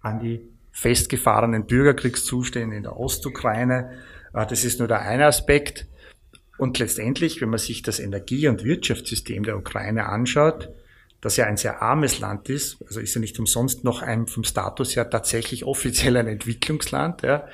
[0.00, 3.90] an die festgefahrenen Bürgerkriegszustände in der Ostukraine.
[4.32, 5.86] Äh, das ist nur der eine Aspekt.
[6.58, 10.68] Und letztendlich, wenn man sich das Energie- und Wirtschaftssystem der Ukraine anschaut,
[11.22, 14.44] das ja ein sehr armes Land ist, also ist ja nicht umsonst noch ein vom
[14.44, 17.46] Status her tatsächlich offiziell ein Entwicklungsland, ja,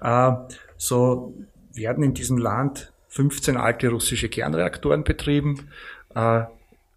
[0.00, 0.32] äh,
[0.78, 1.34] so
[1.74, 5.68] werden in diesem Land 15 alte russische Kernreaktoren betrieben,
[6.14, 6.44] äh,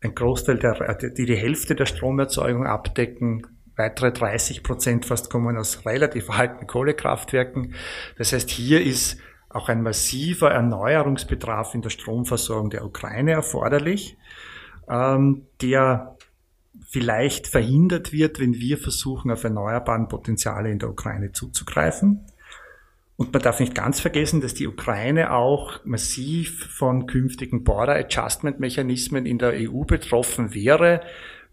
[0.04, 5.86] ein Großteil der, die die Hälfte der Stromerzeugung abdecken, weitere 30 Prozent fast kommen aus
[5.86, 7.74] relativ alten Kohlekraftwerken.
[8.18, 9.20] Das heißt, hier ist
[9.50, 14.18] auch ein massiver Erneuerungsbedarf in der Stromversorgung der Ukraine erforderlich,
[14.90, 16.18] ähm, der
[16.88, 22.26] vielleicht verhindert wird, wenn wir versuchen, auf erneuerbaren Potenziale in der Ukraine zuzugreifen.
[23.18, 28.60] Und man darf nicht ganz vergessen, dass die Ukraine auch massiv von künftigen Border Adjustment
[28.60, 31.02] Mechanismen in der EU betroffen wäre,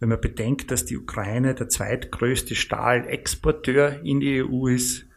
[0.01, 5.08] wenn man bedenkt, dass die Ukraine der zweitgrößte Stahlexporteur in die EU ist,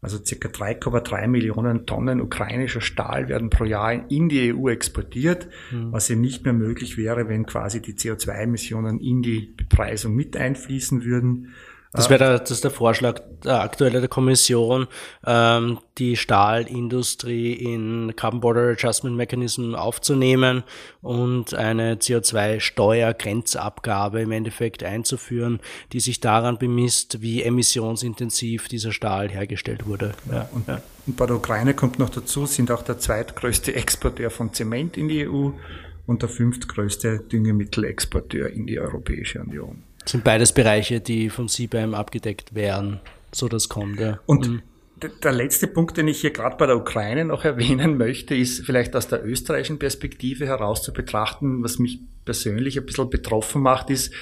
[0.00, 5.92] also circa 3,3 Millionen Tonnen ukrainischer Stahl werden pro Jahr in die EU exportiert, mhm.
[5.92, 11.04] was eben nicht mehr möglich wäre, wenn quasi die CO2-Emissionen in die Bepreisung mit einfließen
[11.04, 11.54] würden.
[11.92, 14.88] Das wäre der, das ist der Vorschlag der aktuelle der Kommission,
[15.26, 20.64] ähm, die Stahlindustrie in Carbon Border Adjustment Mechanism aufzunehmen
[21.00, 25.60] und eine CO2-Steuergrenzabgabe im Endeffekt einzuführen,
[25.92, 30.12] die sich daran bemisst, wie emissionsintensiv dieser Stahl hergestellt wurde.
[30.30, 30.82] Ja, und, ja.
[31.06, 35.08] und bei der Ukraine kommt noch dazu, sind auch der zweitgrößte Exporteur von Zement in
[35.08, 35.52] die EU
[36.06, 42.54] und der fünftgrößte Düngemittelexporteur in die Europäische Union sind beides Bereiche, die von CBAM abgedeckt
[42.54, 43.00] wären,
[43.32, 44.00] so das kommt.
[44.00, 44.20] Ja.
[44.26, 44.62] Und mhm.
[45.22, 48.96] der letzte Punkt, den ich hier gerade bei der Ukraine noch erwähnen möchte, ist vielleicht
[48.96, 54.12] aus der österreichischen Perspektive heraus zu betrachten, was mich persönlich ein bisschen betroffen macht, ist,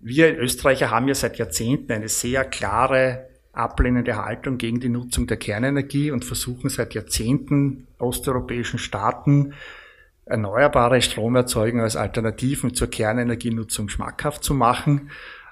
[0.00, 5.36] wir Österreicher haben ja seit Jahrzehnten eine sehr klare ablehnende Haltung gegen die Nutzung der
[5.36, 9.54] Kernenergie und versuchen seit Jahrzehnten osteuropäischen Staaten
[10.24, 15.10] erneuerbare Stromerzeugung als Alternativen zur Kernenergienutzung schmackhaft zu machen.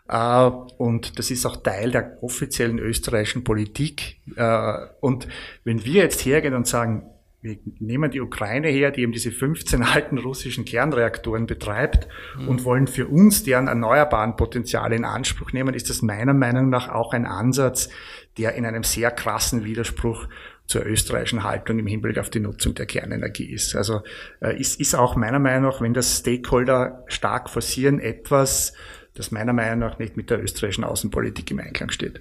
[0.08, 4.20] Äh, und das ist auch Teil der offiziellen österreichischen Politik.
[4.36, 5.28] Äh, und
[5.64, 7.04] wenn wir jetzt hergehen und sagen,
[7.42, 12.06] wir nehmen die Ukraine her, die eben diese 15 alten russischen Kernreaktoren betreibt
[12.38, 12.48] mhm.
[12.48, 16.90] und wollen für uns deren erneuerbaren Potenziale in Anspruch nehmen, ist das meiner Meinung nach
[16.90, 17.88] auch ein Ansatz,
[18.36, 20.28] der in einem sehr krassen Widerspruch
[20.70, 23.74] zur österreichischen Haltung im Hinblick auf die Nutzung der Kernenergie ist.
[23.74, 24.02] Also
[24.40, 28.72] äh, ist, ist auch meiner Meinung nach, wenn das Stakeholder stark forcieren, etwas,
[29.14, 32.20] das meiner Meinung nach nicht mit der österreichischen Außenpolitik im Einklang steht.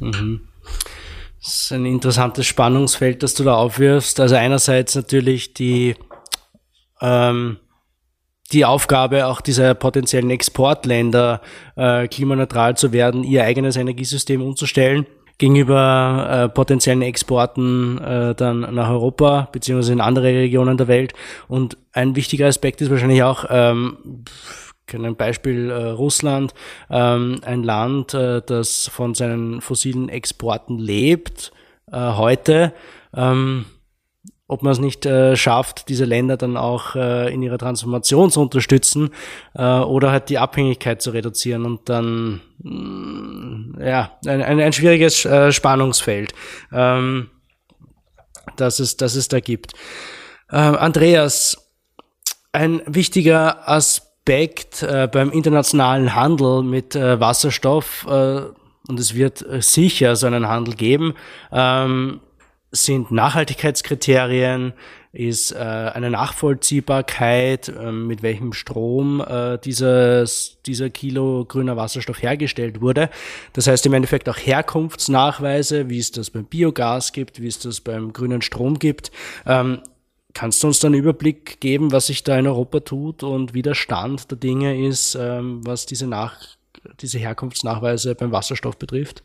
[0.00, 0.48] Mhm.
[1.42, 4.18] Das ist ein interessantes Spannungsfeld, das du da aufwirfst.
[4.18, 5.96] Also einerseits natürlich die,
[7.02, 7.58] ähm,
[8.50, 11.42] die Aufgabe auch dieser potenziellen Exportländer
[11.76, 15.06] äh, klimaneutral zu werden, ihr eigenes Energiesystem umzustellen
[15.40, 21.14] gegenüber äh, potenziellen Exporten äh, dann nach Europa beziehungsweise in andere Regionen der Welt.
[21.48, 23.96] Und ein wichtiger Aspekt ist wahrscheinlich auch, ähm,
[24.92, 26.52] ein Beispiel äh, Russland,
[26.90, 31.52] ähm, ein Land, äh, das von seinen fossilen Exporten lebt
[31.90, 32.72] äh, heute.
[33.14, 33.66] Ähm,
[34.50, 38.40] ob man es nicht äh, schafft, diese Länder dann auch äh, in ihrer Transformation zu
[38.40, 39.10] unterstützen
[39.54, 44.72] äh, oder halt die Abhängigkeit zu reduzieren und dann mh, mm, ja ein, ein, ein
[44.72, 46.34] schwieriges äh, Spannungsfeld,
[46.72, 47.30] ähm,
[48.56, 49.74] das, es, das es da gibt.
[50.50, 51.70] Ähm, Andreas,
[52.52, 58.40] ein wichtiger Aspekt äh, beim internationalen Handel mit äh, Wasserstoff äh,
[58.88, 61.14] und es wird äh, sicher so einen Handel geben,
[61.52, 62.20] ähm,
[62.72, 64.72] sind Nachhaltigkeitskriterien,
[65.12, 72.80] ist äh, eine Nachvollziehbarkeit, äh, mit welchem Strom äh, dieses, dieser Kilo grüner Wasserstoff hergestellt
[72.80, 73.10] wurde.
[73.52, 77.80] Das heißt im Endeffekt auch Herkunftsnachweise, wie es das beim Biogas gibt, wie es das
[77.80, 79.10] beim grünen Strom gibt.
[79.46, 79.80] Ähm,
[80.32, 83.62] kannst du uns da einen Überblick geben, was sich da in Europa tut und wie
[83.62, 86.36] der Stand der Dinge ist, ähm, was diese, Nach
[87.00, 89.24] diese Herkunftsnachweise beim Wasserstoff betrifft?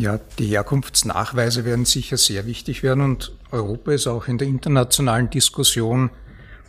[0.00, 5.28] Ja, die Herkunftsnachweise werden sicher sehr wichtig werden und Europa ist auch in der internationalen
[5.28, 6.08] Diskussion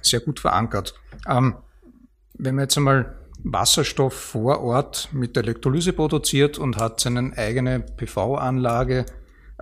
[0.02, 0.96] sehr gut verankert.
[1.26, 1.56] Ähm,
[2.34, 9.06] wenn man jetzt einmal Wasserstoff vor Ort mit Elektrolyse produziert und hat seine eigene PV-Anlage,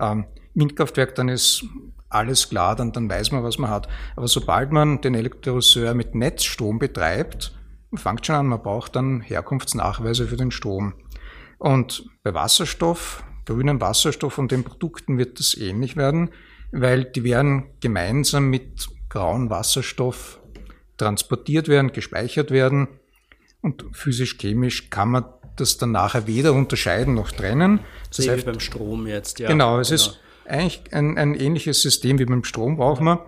[0.00, 1.64] ähm, Windkraftwerk, dann ist
[2.08, 3.86] alles klar, dann, dann weiß man, was man hat.
[4.16, 7.56] Aber sobald man den Elektrolyseur mit Netzstrom betreibt,
[7.94, 10.94] fängt schon an, man braucht dann Herkunftsnachweise für den Strom.
[11.58, 16.30] Und bei Wasserstoff, grünem Wasserstoff und den Produkten wird das ähnlich werden,
[16.72, 20.40] weil die werden gemeinsam mit grauen Wasserstoff
[20.96, 22.88] transportiert werden, gespeichert werden
[23.62, 25.24] und physisch-chemisch kann man
[25.56, 27.80] das dann nachher weder unterscheiden noch trennen.
[28.14, 29.48] Das heißt, wie beim Strom jetzt, ja.
[29.48, 29.96] Genau, es genau.
[29.96, 33.26] ist eigentlich ein, ein ähnliches System wie beim Strom brauchen wir.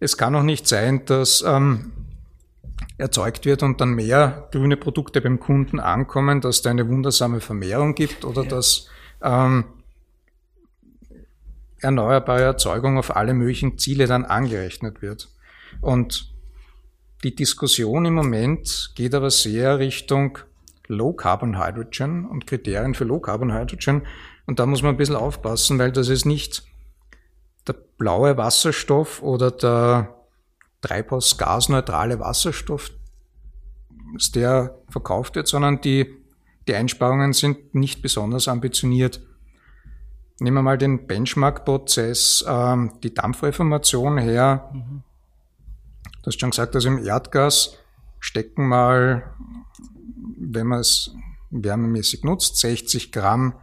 [0.00, 1.92] Es kann auch nicht sein, dass ähm,
[2.98, 7.94] erzeugt wird und dann mehr grüne Produkte beim Kunden ankommen, dass da eine wundersame Vermehrung
[7.94, 8.48] gibt oder ja.
[8.48, 8.88] dass
[9.24, 9.64] ähm,
[11.80, 15.28] erneuerbare Erzeugung auf alle möglichen Ziele dann angerechnet wird.
[15.80, 16.32] Und
[17.24, 20.38] die Diskussion im Moment geht aber sehr Richtung
[20.86, 24.06] Low Carbon Hydrogen und Kriterien für Low Carbon Hydrogen.
[24.46, 26.64] Und da muss man ein bisschen aufpassen, weil das ist nicht
[27.66, 30.14] der blaue Wasserstoff oder der
[30.82, 32.90] treibhausgasneutrale Wasserstoff,
[34.34, 36.14] der verkauft wird, sondern die,
[36.66, 39.20] die Einsparungen sind nicht besonders ambitioniert.
[40.40, 44.70] Nehmen wir mal den Benchmark-Prozess, ähm, die Dampfreformation her.
[44.72, 45.02] Mhm.
[46.22, 47.78] Du hast schon gesagt, dass im Erdgas
[48.18, 49.34] stecken mal,
[50.38, 51.14] wenn man es
[51.50, 53.54] wärmemäßig nutzt, 60 Gramm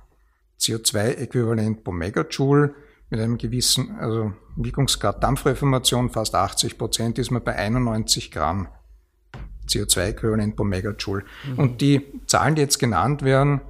[0.60, 2.76] CO2-Äquivalent pro Megajoule
[3.10, 8.70] mit einem gewissen, also Wirkungsgrad Dampfreformation fast 80 Prozent, ist man bei 91 Gramm
[9.72, 11.24] CO2-Äquivalent pro Megajoule.
[11.48, 11.60] Mhm.
[11.60, 13.62] Und die Zahlen, die jetzt genannt werden,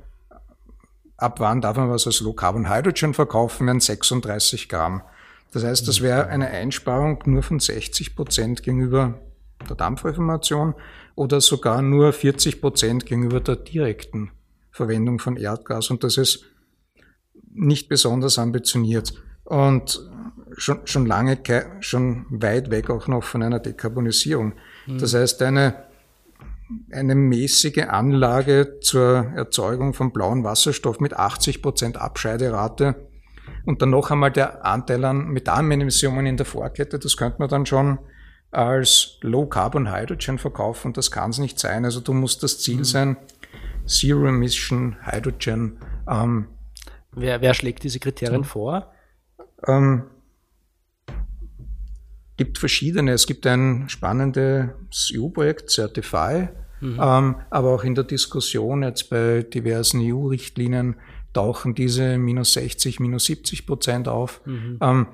[1.18, 5.02] ab wann darf man was als Low Carbon Hydrogen verkaufen, wären 36 Gramm.
[5.52, 9.20] Das heißt, das wäre eine Einsparung nur von 60 Prozent gegenüber
[9.70, 10.74] der Dampfreformation
[11.16, 14.32] oder sogar nur 40 Prozent gegenüber der direkten
[14.72, 15.90] Verwendung von Erdgas.
[15.90, 16.46] Und das ist
[17.54, 20.10] nicht besonders ambitioniert und
[20.56, 21.38] schon, schon lange,
[21.82, 24.54] schon weit weg auch noch von einer Dekarbonisierung.
[24.88, 24.98] Mhm.
[25.00, 25.84] Das heißt, eine,
[26.92, 33.08] eine mäßige Anlage zur Erzeugung von blauem Wasserstoff mit 80 Prozent Abscheiderate
[33.66, 37.66] und dann noch einmal der Anteil an Methanemissionen in der Vorkette, das könnte man dann
[37.66, 38.00] schon
[38.52, 40.94] als Low Carbon Hydrogen verkaufen.
[40.94, 41.86] Das kann es nicht sein.
[41.86, 42.84] Also du musst das Ziel mhm.
[42.84, 43.18] sein,
[43.86, 45.80] Zero Emission Hydrogen.
[46.08, 46.48] Ähm,
[47.12, 48.92] wer, wer schlägt diese Kriterien vor?
[49.66, 50.04] Ähm,
[52.38, 53.12] gibt verschiedene.
[53.12, 56.50] Es gibt ein spannendes EU-Projekt, Certify,
[56.82, 57.00] mhm.
[57.02, 60.96] ähm, aber auch in der Diskussion jetzt bei diversen EU-Richtlinien
[61.34, 64.42] tauchen diese minus 60, minus 70 Prozent auf.
[64.46, 64.78] Mhm.
[64.82, 65.08] Ähm,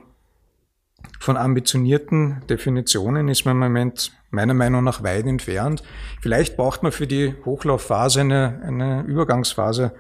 [1.20, 5.84] von ambitionierten Definitionen ist man im Moment meiner Meinung nach weit entfernt.
[6.22, 9.94] Vielleicht braucht man für die Hochlaufphase eine, eine Übergangsphase,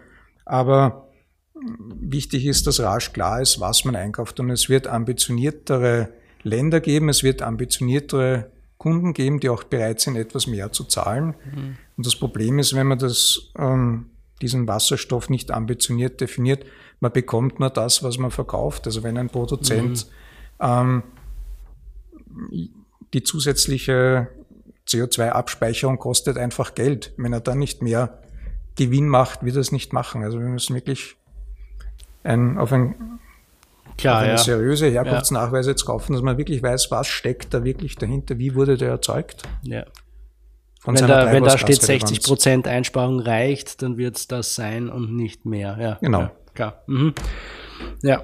[0.45, 1.07] aber
[1.59, 4.39] Wichtig ist, dass rasch klar ist, was man einkauft.
[4.39, 6.09] Und es wird ambitioniertere
[6.43, 11.35] Länder geben, es wird ambitioniertere Kunden geben, die auch bereit sind, etwas mehr zu zahlen.
[11.53, 11.77] Mhm.
[11.97, 14.11] Und das Problem ist, wenn man das, ähm,
[14.41, 16.65] diesen Wasserstoff nicht ambitioniert definiert,
[16.99, 18.85] man bekommt nur das, was man verkauft.
[18.85, 20.07] Also wenn ein Produzent
[20.59, 20.67] mhm.
[20.67, 21.03] ähm,
[23.13, 24.27] die zusätzliche
[24.87, 27.13] CO2-Abspeicherung kostet einfach Geld.
[27.17, 28.19] Wenn er dann nicht mehr
[28.75, 30.23] Gewinn macht, wird er es nicht machen.
[30.23, 31.17] Also wir müssen wirklich
[32.23, 33.19] ein, auf, ein,
[33.97, 34.37] Klar, eine ja.
[34.37, 38.77] seriöse Herkunftsnachweise zu kaufen, dass man wirklich weiß, was steckt da wirklich dahinter, wie wurde
[38.77, 39.43] der erzeugt.
[39.63, 39.85] Ja.
[40.85, 45.15] Wenn da, wenn da steht 60 Prozent Einsparung reicht, dann wird es das sein und
[45.15, 45.77] nicht mehr.
[45.79, 46.21] Ja, genau.
[46.21, 46.83] Ja, klar.
[46.87, 47.13] Mhm.
[48.03, 48.23] Ja.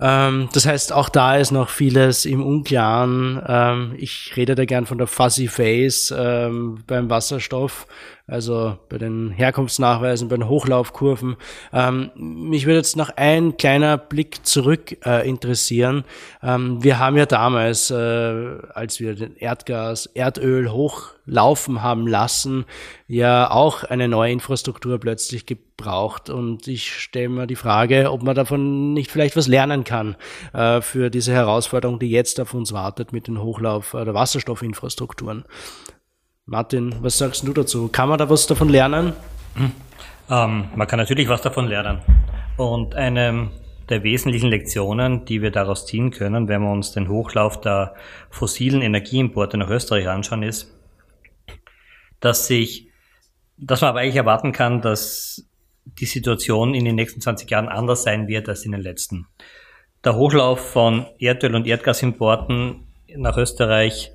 [0.00, 3.40] Ähm, das heißt, auch da ist noch vieles im Unklaren.
[3.46, 7.86] Ähm, ich rede da gern von der Fuzzy Face ähm, beim Wasserstoff
[8.28, 11.36] also bei den Herkunftsnachweisen, bei den Hochlaufkurven.
[11.72, 16.04] Ähm, mich würde jetzt noch ein kleiner Blick zurück äh, interessieren.
[16.42, 22.64] Ähm, wir haben ja damals, äh, als wir den Erdgas, Erdöl hochlaufen haben lassen,
[23.06, 26.28] ja auch eine neue Infrastruktur plötzlich gebraucht.
[26.28, 30.16] Und ich stelle mir die Frage, ob man davon nicht vielleicht was lernen kann
[30.52, 35.44] äh, für diese Herausforderung, die jetzt auf uns wartet mit den Hochlauf- oder Wasserstoffinfrastrukturen.
[36.48, 37.88] Martin, was sagst du dazu?
[37.88, 39.14] Kann man da was davon lernen?
[40.30, 42.02] Ähm, man kann natürlich was davon lernen.
[42.56, 43.50] Und eine
[43.88, 47.94] der wesentlichen Lektionen, die wir daraus ziehen können, wenn wir uns den Hochlauf der
[48.30, 50.72] fossilen Energieimporte nach Österreich anschauen, ist,
[52.20, 52.90] dass sich,
[53.56, 55.48] dass man aber eigentlich erwarten kann, dass
[55.84, 59.26] die Situation in den nächsten 20 Jahren anders sein wird als in den letzten.
[60.04, 62.86] Der Hochlauf von Erdöl- und Erdgasimporten
[63.16, 64.12] nach Österreich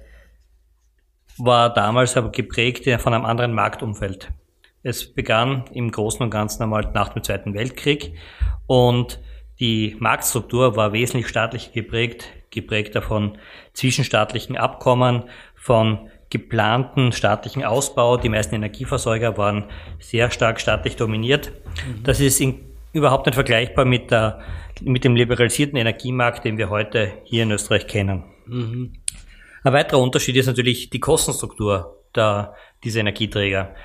[1.38, 4.32] war damals aber geprägt von einem anderen Marktumfeld.
[4.84, 8.14] Es begann im Großen und Ganzen einmal nach dem Zweiten Weltkrieg
[8.68, 9.20] und
[9.60, 13.38] die Marktstruktur war wesentlich staatlich geprägt, geprägt davon
[13.74, 15.26] zwischenstaatlichen Abkommen,
[15.56, 18.18] von geplanten staatlichen Ausbau.
[18.18, 19.66] Die meisten Energieversorger waren
[20.00, 21.52] sehr stark staatlich dominiert.
[21.86, 22.04] Mhm.
[22.04, 22.60] Das ist in,
[22.94, 24.40] überhaupt nicht vergleichbar mit, der,
[24.82, 28.24] mit dem liberalisierten Energiemarkt, den wir heute hier in Österreich kennen.
[28.48, 28.94] Mhm.
[29.64, 33.76] Ein weiterer Unterschied ist natürlich die Kostenstruktur der, dieser Energieträger.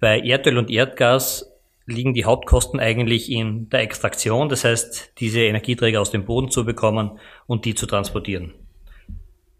[0.00, 1.50] Bei Erdöl und Erdgas
[1.86, 6.64] liegen die Hauptkosten eigentlich in der Extraktion, das heißt, diese Energieträger aus dem Boden zu
[6.64, 8.54] bekommen und die zu transportieren.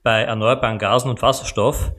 [0.03, 1.93] Bei erneuerbaren Gasen und Wasserstoff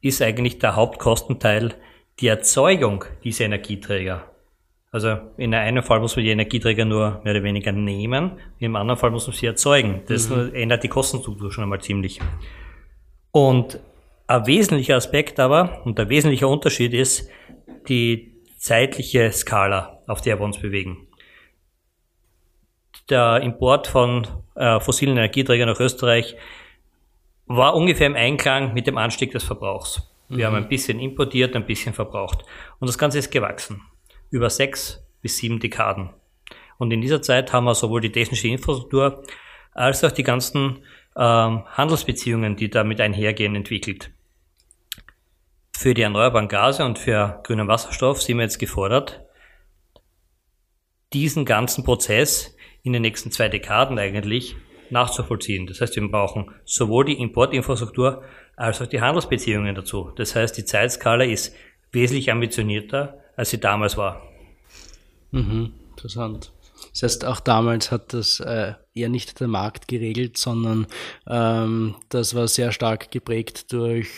[0.00, 1.74] ist eigentlich der Hauptkostenteil
[2.20, 4.24] die Erzeugung dieser Energieträger.
[4.90, 8.98] Also in einem Fall muss man die Energieträger nur mehr oder weniger nehmen, im anderen
[8.98, 10.02] Fall muss man sie erzeugen.
[10.08, 10.54] Das mhm.
[10.54, 12.20] ändert die Kostenstruktur schon einmal ziemlich.
[13.30, 13.80] Und
[14.26, 17.28] ein wesentlicher Aspekt aber und der wesentliche Unterschied ist
[17.88, 21.08] die zeitliche Skala, auf der wir uns bewegen.
[23.08, 26.36] Der Import von äh, fossilen Energieträgern nach Österreich
[27.46, 30.02] war ungefähr im Einklang mit dem Anstieg des Verbrauchs.
[30.28, 30.54] Wir mhm.
[30.54, 32.44] haben ein bisschen importiert, ein bisschen verbraucht.
[32.78, 33.80] Und das Ganze ist gewachsen.
[34.30, 36.10] Über sechs bis sieben Dekaden.
[36.76, 39.22] Und in dieser Zeit haben wir sowohl die technische Infrastruktur
[39.72, 40.84] als auch die ganzen
[41.16, 44.10] ähm, Handelsbeziehungen, die damit einhergehen, entwickelt.
[45.76, 49.24] Für die erneuerbaren Gase und für grünen Wasserstoff sind wir jetzt gefordert,
[51.12, 54.56] diesen ganzen Prozess in den nächsten zwei Dekaden eigentlich
[54.90, 55.66] nachzuvollziehen.
[55.66, 58.22] Das heißt, wir brauchen sowohl die Importinfrastruktur
[58.56, 60.12] als auch die Handelsbeziehungen dazu.
[60.16, 61.54] Das heißt, die Zeitskala ist
[61.92, 64.22] wesentlich ambitionierter, als sie damals war.
[65.30, 66.52] Mhm, interessant.
[66.92, 70.86] Das heißt, auch damals hat das äh, eher nicht der Markt geregelt, sondern
[71.26, 74.08] ähm, das war sehr stark geprägt durch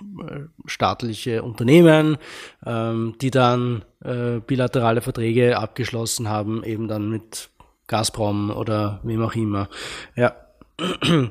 [0.00, 2.18] äh, staatliche Unternehmen,
[2.64, 7.50] ähm, die dann äh, bilaterale Verträge abgeschlossen haben, eben dann mit
[7.86, 9.68] Gazprom oder wem auch immer.
[10.16, 10.34] Ja.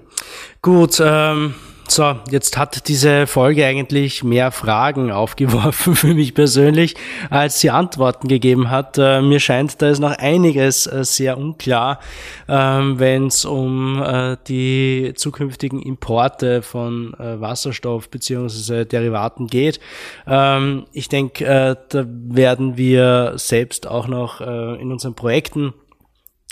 [0.61, 1.53] Gut, ähm,
[1.87, 6.95] so, jetzt hat diese Folge eigentlich mehr Fragen aufgeworfen für mich persönlich,
[7.29, 8.97] als sie Antworten gegeben hat.
[8.97, 11.99] Äh, mir scheint, da ist noch einiges äh, sehr unklar,
[12.47, 19.79] ähm, wenn es um äh, die zukünftigen Importe von Wasserstoff beziehungsweise Derivaten geht.
[20.27, 25.73] Ähm, ich denke, da werden wir selbst auch noch in unseren Projekten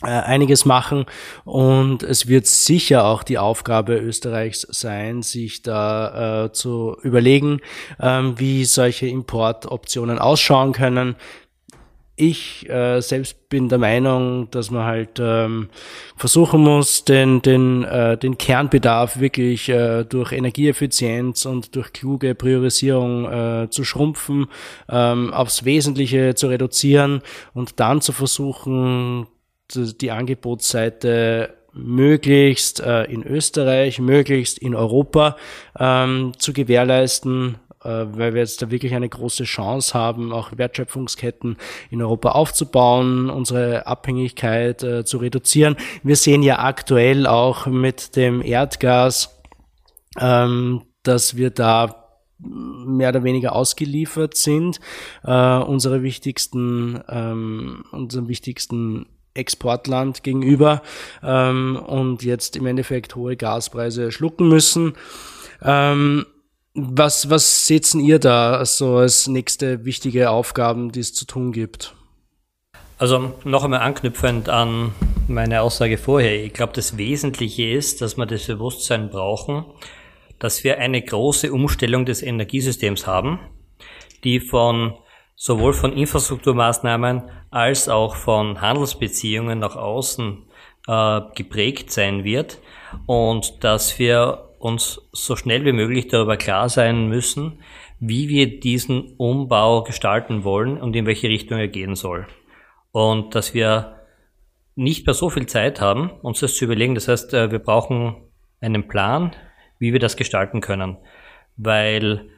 [0.01, 1.05] einiges machen
[1.45, 7.61] und es wird sicher auch die Aufgabe Österreichs sein, sich da äh, zu überlegen,
[8.01, 11.15] ähm, wie solche Importoptionen ausschauen können.
[12.15, 15.69] Ich äh, selbst bin der Meinung, dass man halt ähm,
[16.15, 23.31] versuchen muss, den, den, äh, den Kernbedarf wirklich äh, durch Energieeffizienz und durch kluge Priorisierung
[23.31, 24.45] äh, zu schrumpfen,
[24.89, 27.21] ähm, aufs Wesentliche zu reduzieren
[27.55, 29.25] und dann zu versuchen,
[29.75, 35.37] die Angebotsseite möglichst äh, in Österreich, möglichst in Europa
[35.77, 41.57] ähm, zu gewährleisten, äh, weil wir jetzt da wirklich eine große Chance haben, auch Wertschöpfungsketten
[41.89, 45.75] in Europa aufzubauen, unsere Abhängigkeit äh, zu reduzieren.
[46.03, 49.41] Wir sehen ja aktuell auch mit dem Erdgas,
[50.19, 52.03] ähm, dass wir da
[52.39, 54.79] mehr oder weniger ausgeliefert sind,
[55.23, 60.81] äh, unsere wichtigsten, ähm, unseren wichtigsten Exportland gegenüber
[61.23, 64.93] ähm, und jetzt im Endeffekt hohe Gaspreise schlucken müssen.
[65.63, 66.25] Ähm,
[66.75, 71.95] was, was setzen ihr da so als nächste wichtige Aufgaben, die es zu tun gibt?
[72.97, 74.93] Also noch einmal anknüpfend an
[75.27, 76.43] meine Aussage vorher.
[76.43, 79.65] Ich glaube, das Wesentliche ist, dass wir das Bewusstsein brauchen,
[80.39, 83.39] dass wir eine große Umstellung des Energiesystems haben,
[84.23, 84.93] die von
[85.43, 90.45] sowohl von Infrastrukturmaßnahmen als auch von Handelsbeziehungen nach außen
[90.87, 92.61] äh, geprägt sein wird
[93.07, 97.59] und dass wir uns so schnell wie möglich darüber klar sein müssen,
[97.99, 102.25] wie wir diesen Umbau gestalten wollen und in welche Richtung er gehen soll.
[102.93, 103.99] Und dass wir
[104.75, 106.95] nicht mehr so viel Zeit haben, uns das zu überlegen.
[106.95, 108.15] Das heißt, äh, wir brauchen
[108.61, 109.35] einen Plan,
[109.77, 110.95] wie wir das gestalten können.
[111.57, 112.29] Weil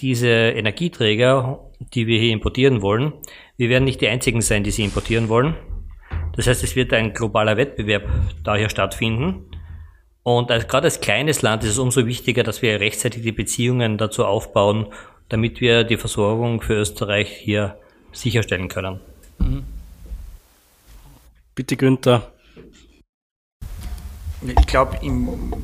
[0.00, 1.60] diese Energieträger,
[1.92, 3.12] die wir hier importieren wollen,
[3.56, 5.54] wir werden nicht die einzigen sein, die sie importieren wollen.
[6.36, 8.08] Das heißt, es wird ein globaler Wettbewerb
[8.42, 9.46] daher stattfinden.
[10.22, 13.98] Und als, gerade als kleines Land ist es umso wichtiger, dass wir rechtzeitig die Beziehungen
[13.98, 14.86] dazu aufbauen,
[15.28, 17.78] damit wir die Versorgung für Österreich hier
[18.12, 19.00] sicherstellen können.
[19.38, 19.64] Mhm.
[21.54, 22.32] Bitte Günther.
[24.46, 24.98] Ich glaube,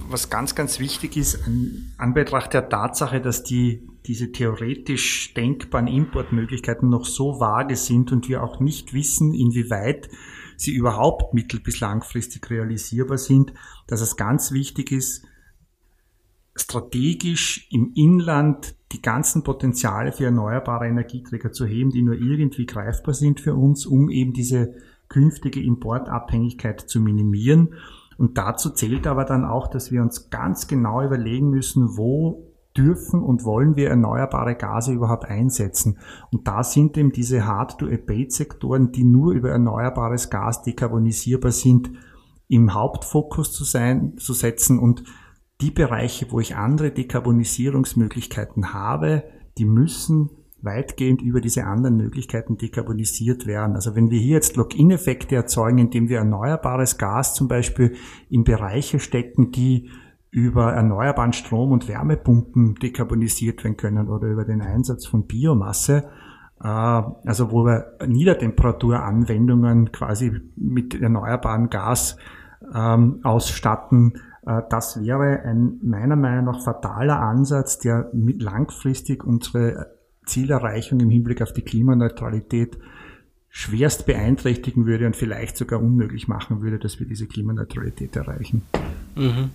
[0.09, 6.89] was ganz, ganz wichtig ist, an Anbetracht der Tatsache, dass die, diese theoretisch denkbaren Importmöglichkeiten
[6.89, 10.09] noch so vage sind und wir auch nicht wissen, inwieweit
[10.57, 13.53] sie überhaupt mittel- bis langfristig realisierbar sind,
[13.87, 15.25] dass es ganz wichtig ist,
[16.55, 23.15] strategisch im Inland die ganzen Potenziale für erneuerbare Energieträger zu heben, die nur irgendwie greifbar
[23.15, 24.75] sind für uns, um eben diese
[25.09, 27.75] künftige Importabhängigkeit zu minimieren.
[28.19, 33.23] Und dazu zählt aber dann auch, dass wir uns ganz genau überlegen müssen, wo dürfen
[33.23, 35.99] und wollen wir erneuerbare Gase überhaupt einsetzen.
[36.31, 41.91] Und da sind eben diese Hard-to-Abate-Sektoren, die nur über erneuerbares Gas dekarbonisierbar sind,
[42.49, 45.05] im Hauptfokus zu sein, zu setzen und
[45.61, 49.25] die Bereiche, wo ich andere Dekarbonisierungsmöglichkeiten habe,
[49.59, 50.31] die müssen
[50.63, 53.75] weitgehend über diese anderen Möglichkeiten dekarbonisiert werden.
[53.75, 57.97] Also wenn wir hier jetzt Lock-in-Effekte erzeugen, indem wir erneuerbares Gas zum Beispiel
[58.29, 59.91] in Bereiche stecken, die
[60.31, 66.05] über erneuerbaren Strom- und Wärmepumpen dekarbonisiert werden können oder über den Einsatz von Biomasse,
[66.63, 72.17] äh, also wo wir Niedertemperaturanwendungen quasi mit erneuerbarem Gas
[72.73, 81.01] ähm, ausstatten, äh, das wäre ein meiner Meinung nach fataler Ansatz, der langfristig unsere Zielerreichung
[81.01, 82.79] im Hinblick auf die Klimaneutralität
[83.49, 88.63] schwerst beeinträchtigen würde und vielleicht sogar unmöglich machen würde, dass wir diese Klimaneutralität erreichen.
[89.17, 89.51] Mhm.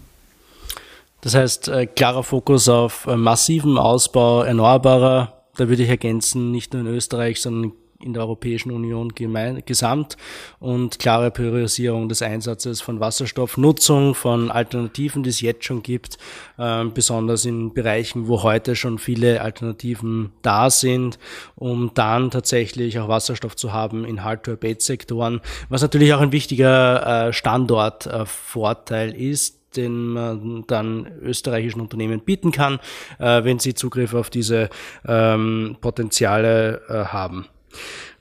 [1.26, 6.71] Das heißt, äh, klarer Fokus auf äh, massiven Ausbau erneuerbarer, da würde ich ergänzen, nicht
[6.71, 10.17] nur in Österreich, sondern in der Europäischen Union gemein, gesamt
[10.59, 16.19] und klare Priorisierung des Einsatzes von Wasserstoffnutzung, von Alternativen, die es jetzt schon gibt,
[16.59, 21.17] äh, besonders in Bereichen, wo heute schon viele Alternativen da sind,
[21.55, 27.34] um dann tatsächlich auch Wasserstoff zu haben in Hard-to-Abate-Sektoren, was natürlich auch ein wichtiger äh,
[27.34, 32.80] Standortvorteil äh, ist, den man dann österreichischen Unternehmen bieten kann,
[33.19, 34.69] äh, wenn sie Zugriff auf diese
[35.07, 37.45] ähm, Potenziale äh, haben.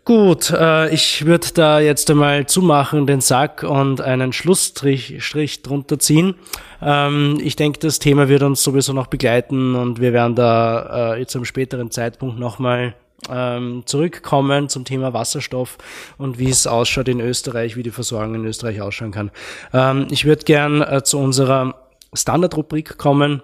[0.04, 5.98] Gut, äh, ich würde da jetzt einmal zumachen, den Sack und einen Schlussstrich Strich drunter
[5.98, 6.34] ziehen.
[6.82, 11.20] Ähm, ich denke, das Thema wird uns sowieso noch begleiten und wir werden da äh,
[11.20, 12.94] jetzt am späteren Zeitpunkt nochmal
[13.30, 15.78] ähm, zurückkommen zum Thema Wasserstoff
[16.18, 19.30] und wie es ausschaut in Österreich, wie die Versorgung in Österreich ausschauen kann.
[19.72, 21.74] Ähm, ich würde gern äh, zu unserer
[22.12, 23.42] Standardrubrik kommen,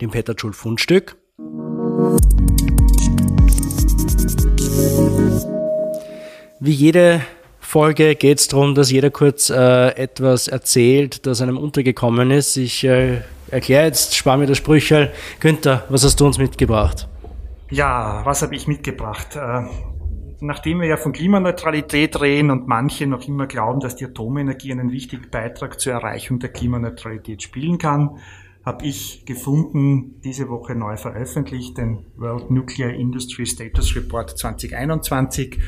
[0.00, 1.16] dem Peter Schul Fundstück.
[6.60, 7.22] Wie jede
[7.58, 12.56] Folge geht es darum, dass jeder kurz äh, etwas erzählt, das einem untergekommen ist.
[12.56, 15.10] Ich äh, erkläre jetzt, spare mir das Sprüchel.
[15.40, 17.08] Günther, was hast du uns mitgebracht?
[17.72, 19.34] Ja, was habe ich mitgebracht?
[19.34, 19.62] Äh,
[20.40, 24.92] nachdem wir ja von Klimaneutralität reden und manche noch immer glauben, dass die Atomenergie einen
[24.92, 28.18] wichtigen Beitrag zur Erreichung der Klimaneutralität spielen kann,
[28.62, 35.58] habe ich gefunden, diese Woche neu veröffentlicht, den World Nuclear Industry Status Report 2021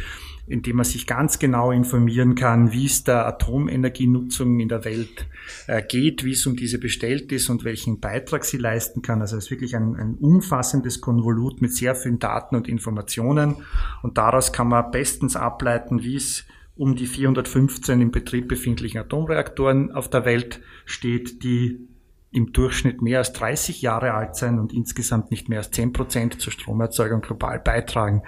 [0.47, 5.27] in dem man sich ganz genau informieren kann, wie es der Atomenergienutzung in der Welt
[5.67, 9.23] äh, geht, wie es um diese bestellt ist und welchen Beitrag sie leisten kann.
[9.23, 13.57] Also es ist wirklich ein, ein umfassendes Konvolut mit sehr vielen Daten und Informationen
[14.03, 16.45] und daraus kann man bestens ableiten, wie es
[16.77, 21.89] um die 415 im Betrieb befindlichen Atomreaktoren auf der Welt steht, die
[22.33, 26.41] im Durchschnitt mehr als 30 Jahre alt sein und insgesamt nicht mehr als 10 Prozent
[26.41, 28.23] zur Stromerzeugung global beitragen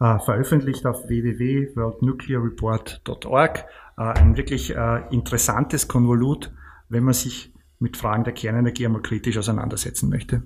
[0.00, 3.64] äh, veröffentlicht auf www.worldnuclearreport.org.
[3.98, 6.52] Äh, ein wirklich äh, interessantes Konvolut,
[6.88, 10.42] wenn man sich mit Fragen der Kernenergie einmal kritisch auseinandersetzen möchte.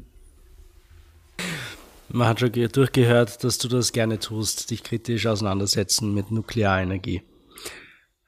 [2.09, 7.22] Man hat schon durchgehört, dass du das gerne tust, dich kritisch auseinandersetzen mit Nuklearenergie.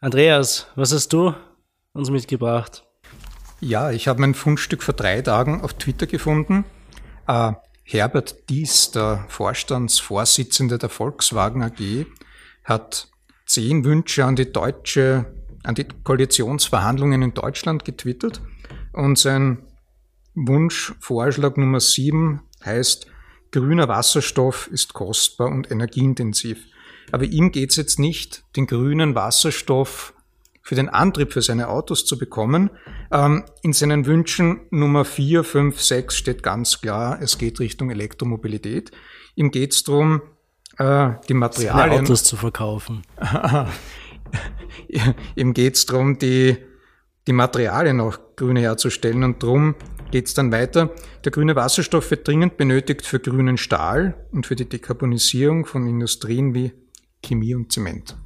[0.00, 1.34] Andreas, was hast du
[1.92, 2.84] uns mitgebracht?
[3.60, 6.64] Ja, ich habe mein Fundstück vor drei Tagen auf Twitter gefunden.
[7.26, 7.52] Äh,
[7.84, 12.06] Herbert Dies, der Vorstandsvorsitzende der Volkswagen AG,
[12.64, 13.08] hat
[13.46, 18.40] zehn Wünsche an die deutsche, an die Koalitionsverhandlungen in Deutschland getwittert.
[18.92, 19.66] Und sein
[20.34, 23.06] Wunschvorschlag Nummer sieben heißt,
[23.50, 26.64] grüner Wasserstoff ist kostbar und energieintensiv.
[27.10, 30.14] Aber ihm geht es jetzt nicht, den grünen Wasserstoff
[30.62, 32.70] für den Antrieb für seine Autos zu bekommen.
[33.10, 38.92] Ähm, in seinen Wünschen Nummer 4, 5, 6 steht ganz klar, es geht Richtung Elektromobilität.
[39.34, 40.22] Ihm geht es darum,
[40.78, 41.90] äh, die Materialien...
[41.90, 43.02] Seine Autos zu verkaufen.
[45.34, 46.56] ihm geht es darum, die,
[47.26, 49.74] die Materialien auch grüne herzustellen und darum
[50.12, 50.90] geht es dann weiter.
[51.24, 56.54] Der grüne Wasserstoff wird dringend benötigt für grünen Stahl und für die Dekarbonisierung von Industrien
[56.54, 56.72] wie
[57.24, 58.16] Chemie und Zement.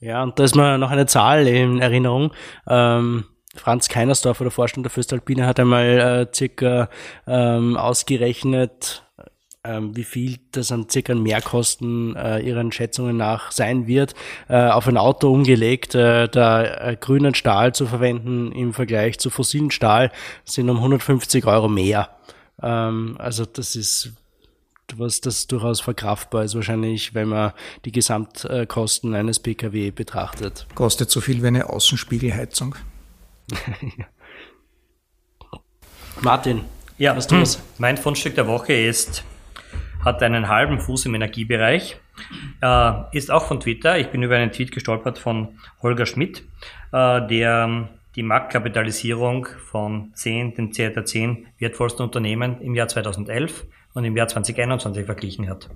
[0.00, 2.32] Ja, und da ist mir noch eine Zahl in Erinnerung.
[2.66, 3.24] Ähm,
[3.54, 5.84] Franz Keinersdorfer, der Vorstand der Fürstalpine, hat einmal
[6.30, 6.88] äh, circa
[7.26, 9.04] ähm, ausgerechnet,
[9.62, 14.14] ähm, wie viel das an circa Mehrkosten äh, ihren Schätzungen nach sein wird,
[14.48, 19.28] äh, auf ein Auto umgelegt, äh, da äh, grünen Stahl zu verwenden im Vergleich zu
[19.28, 20.12] fossilen Stahl
[20.44, 22.08] sind um 150 Euro mehr.
[22.62, 24.14] Ähm, also das ist
[24.98, 27.52] was das durchaus verkraftbar ist, wahrscheinlich, wenn man
[27.84, 30.66] die Gesamtkosten eines Pkw betrachtet.
[30.74, 32.74] Kostet so viel wie eine Außenspiegelheizung.
[36.20, 36.64] Martin,
[36.98, 37.62] ja, hast du was?
[37.78, 39.24] Mein Fundstück der Woche ist,
[40.04, 41.96] hat einen halben Fuß im Energiebereich,
[42.60, 43.98] äh, ist auch von Twitter.
[43.98, 46.42] Ich bin über einen Tweet gestolpert von Holger Schmidt,
[46.92, 53.64] äh, der die Marktkapitalisierung von 10, den der 10 wertvollsten Unternehmen im Jahr 2011
[53.94, 55.68] und im Jahr 2021 verglichen hat.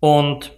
[0.00, 0.52] Und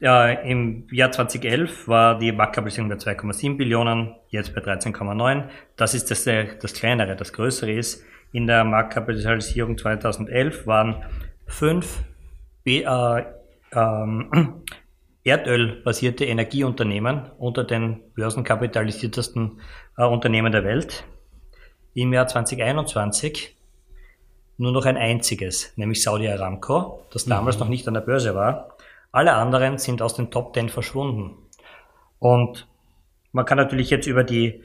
[0.00, 5.48] ja, im Jahr 2011 war die Marktkapitalisierung bei 2,7 Billionen, jetzt bei 13,9.
[5.76, 7.16] Das ist das, das kleinere.
[7.16, 8.02] Das größere ist,
[8.32, 11.04] in der Marktkapitalisierung 2011 waren
[11.46, 12.02] fünf
[12.64, 13.24] äh,
[13.72, 14.62] ähm,
[15.24, 19.60] erdölbasierte Energieunternehmen unter den börsenkapitalisiertesten
[19.98, 21.04] äh, Unternehmen der Welt.
[21.92, 23.54] Im Jahr 2021
[24.60, 27.60] nur noch ein einziges, nämlich Saudi Aramco, das damals mhm.
[27.60, 28.76] noch nicht an der Börse war.
[29.10, 31.36] Alle anderen sind aus den Top Ten verschwunden.
[32.18, 32.68] Und
[33.32, 34.62] man kann natürlich jetzt über die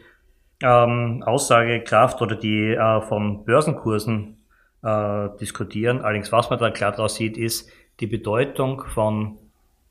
[0.62, 4.38] ähm, Aussagekraft oder die äh, von Börsenkursen
[4.84, 6.02] äh, diskutieren.
[6.02, 7.70] Allerdings, was man da klar draus sieht, ist
[8.00, 9.38] die Bedeutung von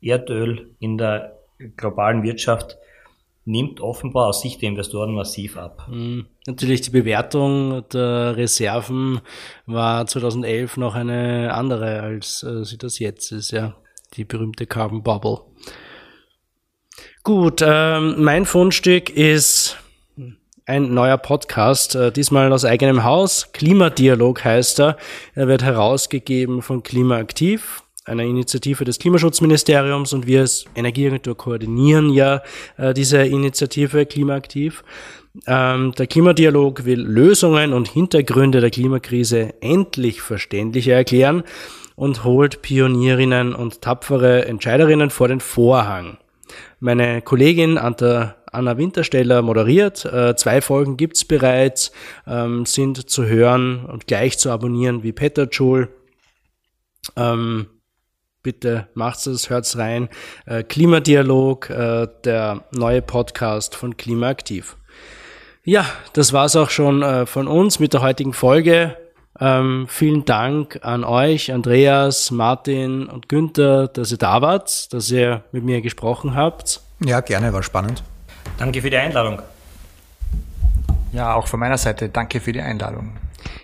[0.02, 1.38] Erdöl in der
[1.76, 2.76] globalen Wirtschaft
[3.45, 5.86] nimmt offenbar aus Sicht der Investoren massiv ab.
[5.90, 6.26] Mhm.
[6.47, 9.20] Natürlich die Bewertung der Reserven
[9.66, 13.74] war 2011 noch eine andere, als äh, sie das jetzt ist, ja.
[14.14, 15.40] Die berühmte Carbon Bubble.
[17.22, 19.78] Gut, ähm, mein Fundstück ist
[20.66, 23.53] ein neuer Podcast, äh, diesmal aus eigenem Haus.
[23.53, 24.97] Klimadialog heißt er.
[25.34, 32.42] Er wird herausgegeben von Klimaaktiv einer Initiative des Klimaschutzministeriums und wir als Energieagentur koordinieren ja
[32.76, 34.84] äh, diese Initiative Klimaaktiv.
[35.46, 41.42] Ähm, der Klimadialog will Lösungen und Hintergründe der Klimakrise endlich verständlicher erklären
[41.96, 46.18] und holt Pionierinnen und tapfere Entscheiderinnen vor den Vorhang.
[46.80, 50.05] Meine Kollegin Anna Wintersteller moderiert.
[50.05, 51.90] Äh, zwei Folgen gibt's bereits,
[52.26, 55.88] ähm, sind zu hören und gleich zu abonnieren wie Peter Joule.
[57.16, 57.66] Ähm,
[58.45, 60.09] bitte macht's es, hört's rein.
[60.47, 64.76] Äh, Klimadialog, äh, der neue Podcast von Klimaaktiv.
[65.64, 68.97] Ja, das war's auch schon äh, von uns mit der heutigen Folge.
[69.40, 75.42] Ähm, vielen Dank an euch, Andreas, Martin und Günther, dass ihr da wart, dass ihr
[75.51, 76.80] mit mir gesprochen habt.
[77.05, 78.05] Ja, gerne, war spannend.
[78.59, 79.42] Danke für die Einladung.
[81.12, 83.16] Ja, auch von meiner Seite danke für die Einladung.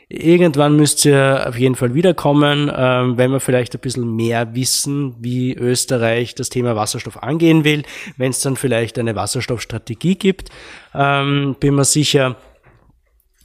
[0.09, 5.15] Irgendwann müsst ihr auf jeden Fall wiederkommen, ähm, wenn wir vielleicht ein bisschen mehr wissen,
[5.21, 7.85] wie Österreich das Thema Wasserstoff angehen will,
[8.17, 10.51] wenn es dann vielleicht eine Wasserstoffstrategie gibt.
[10.95, 12.37] Ähm, bin mir sicher,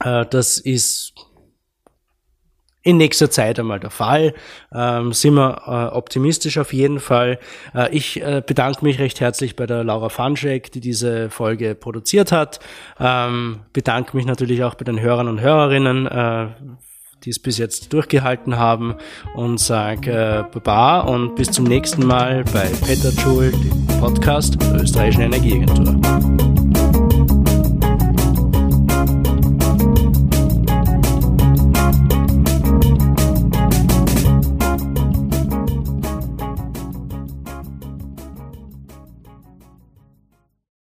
[0.04, 1.14] äh, das ist
[2.86, 4.32] in nächster Zeit einmal der Fall.
[4.72, 7.38] Ähm, sind wir äh, optimistisch auf jeden Fall.
[7.74, 12.30] Äh, ich äh, bedanke mich recht herzlich bei der Laura Fanschek, die diese Folge produziert
[12.30, 12.60] hat.
[13.00, 16.46] Ähm, bedanke mich natürlich auch bei den Hörern und Hörerinnen, äh,
[17.24, 18.94] die es bis jetzt durchgehalten haben
[19.34, 24.82] und sage äh, Baba und bis zum nächsten Mal bei Peter Schul, dem Podcast der
[24.82, 26.55] Österreichischen Energieagentur.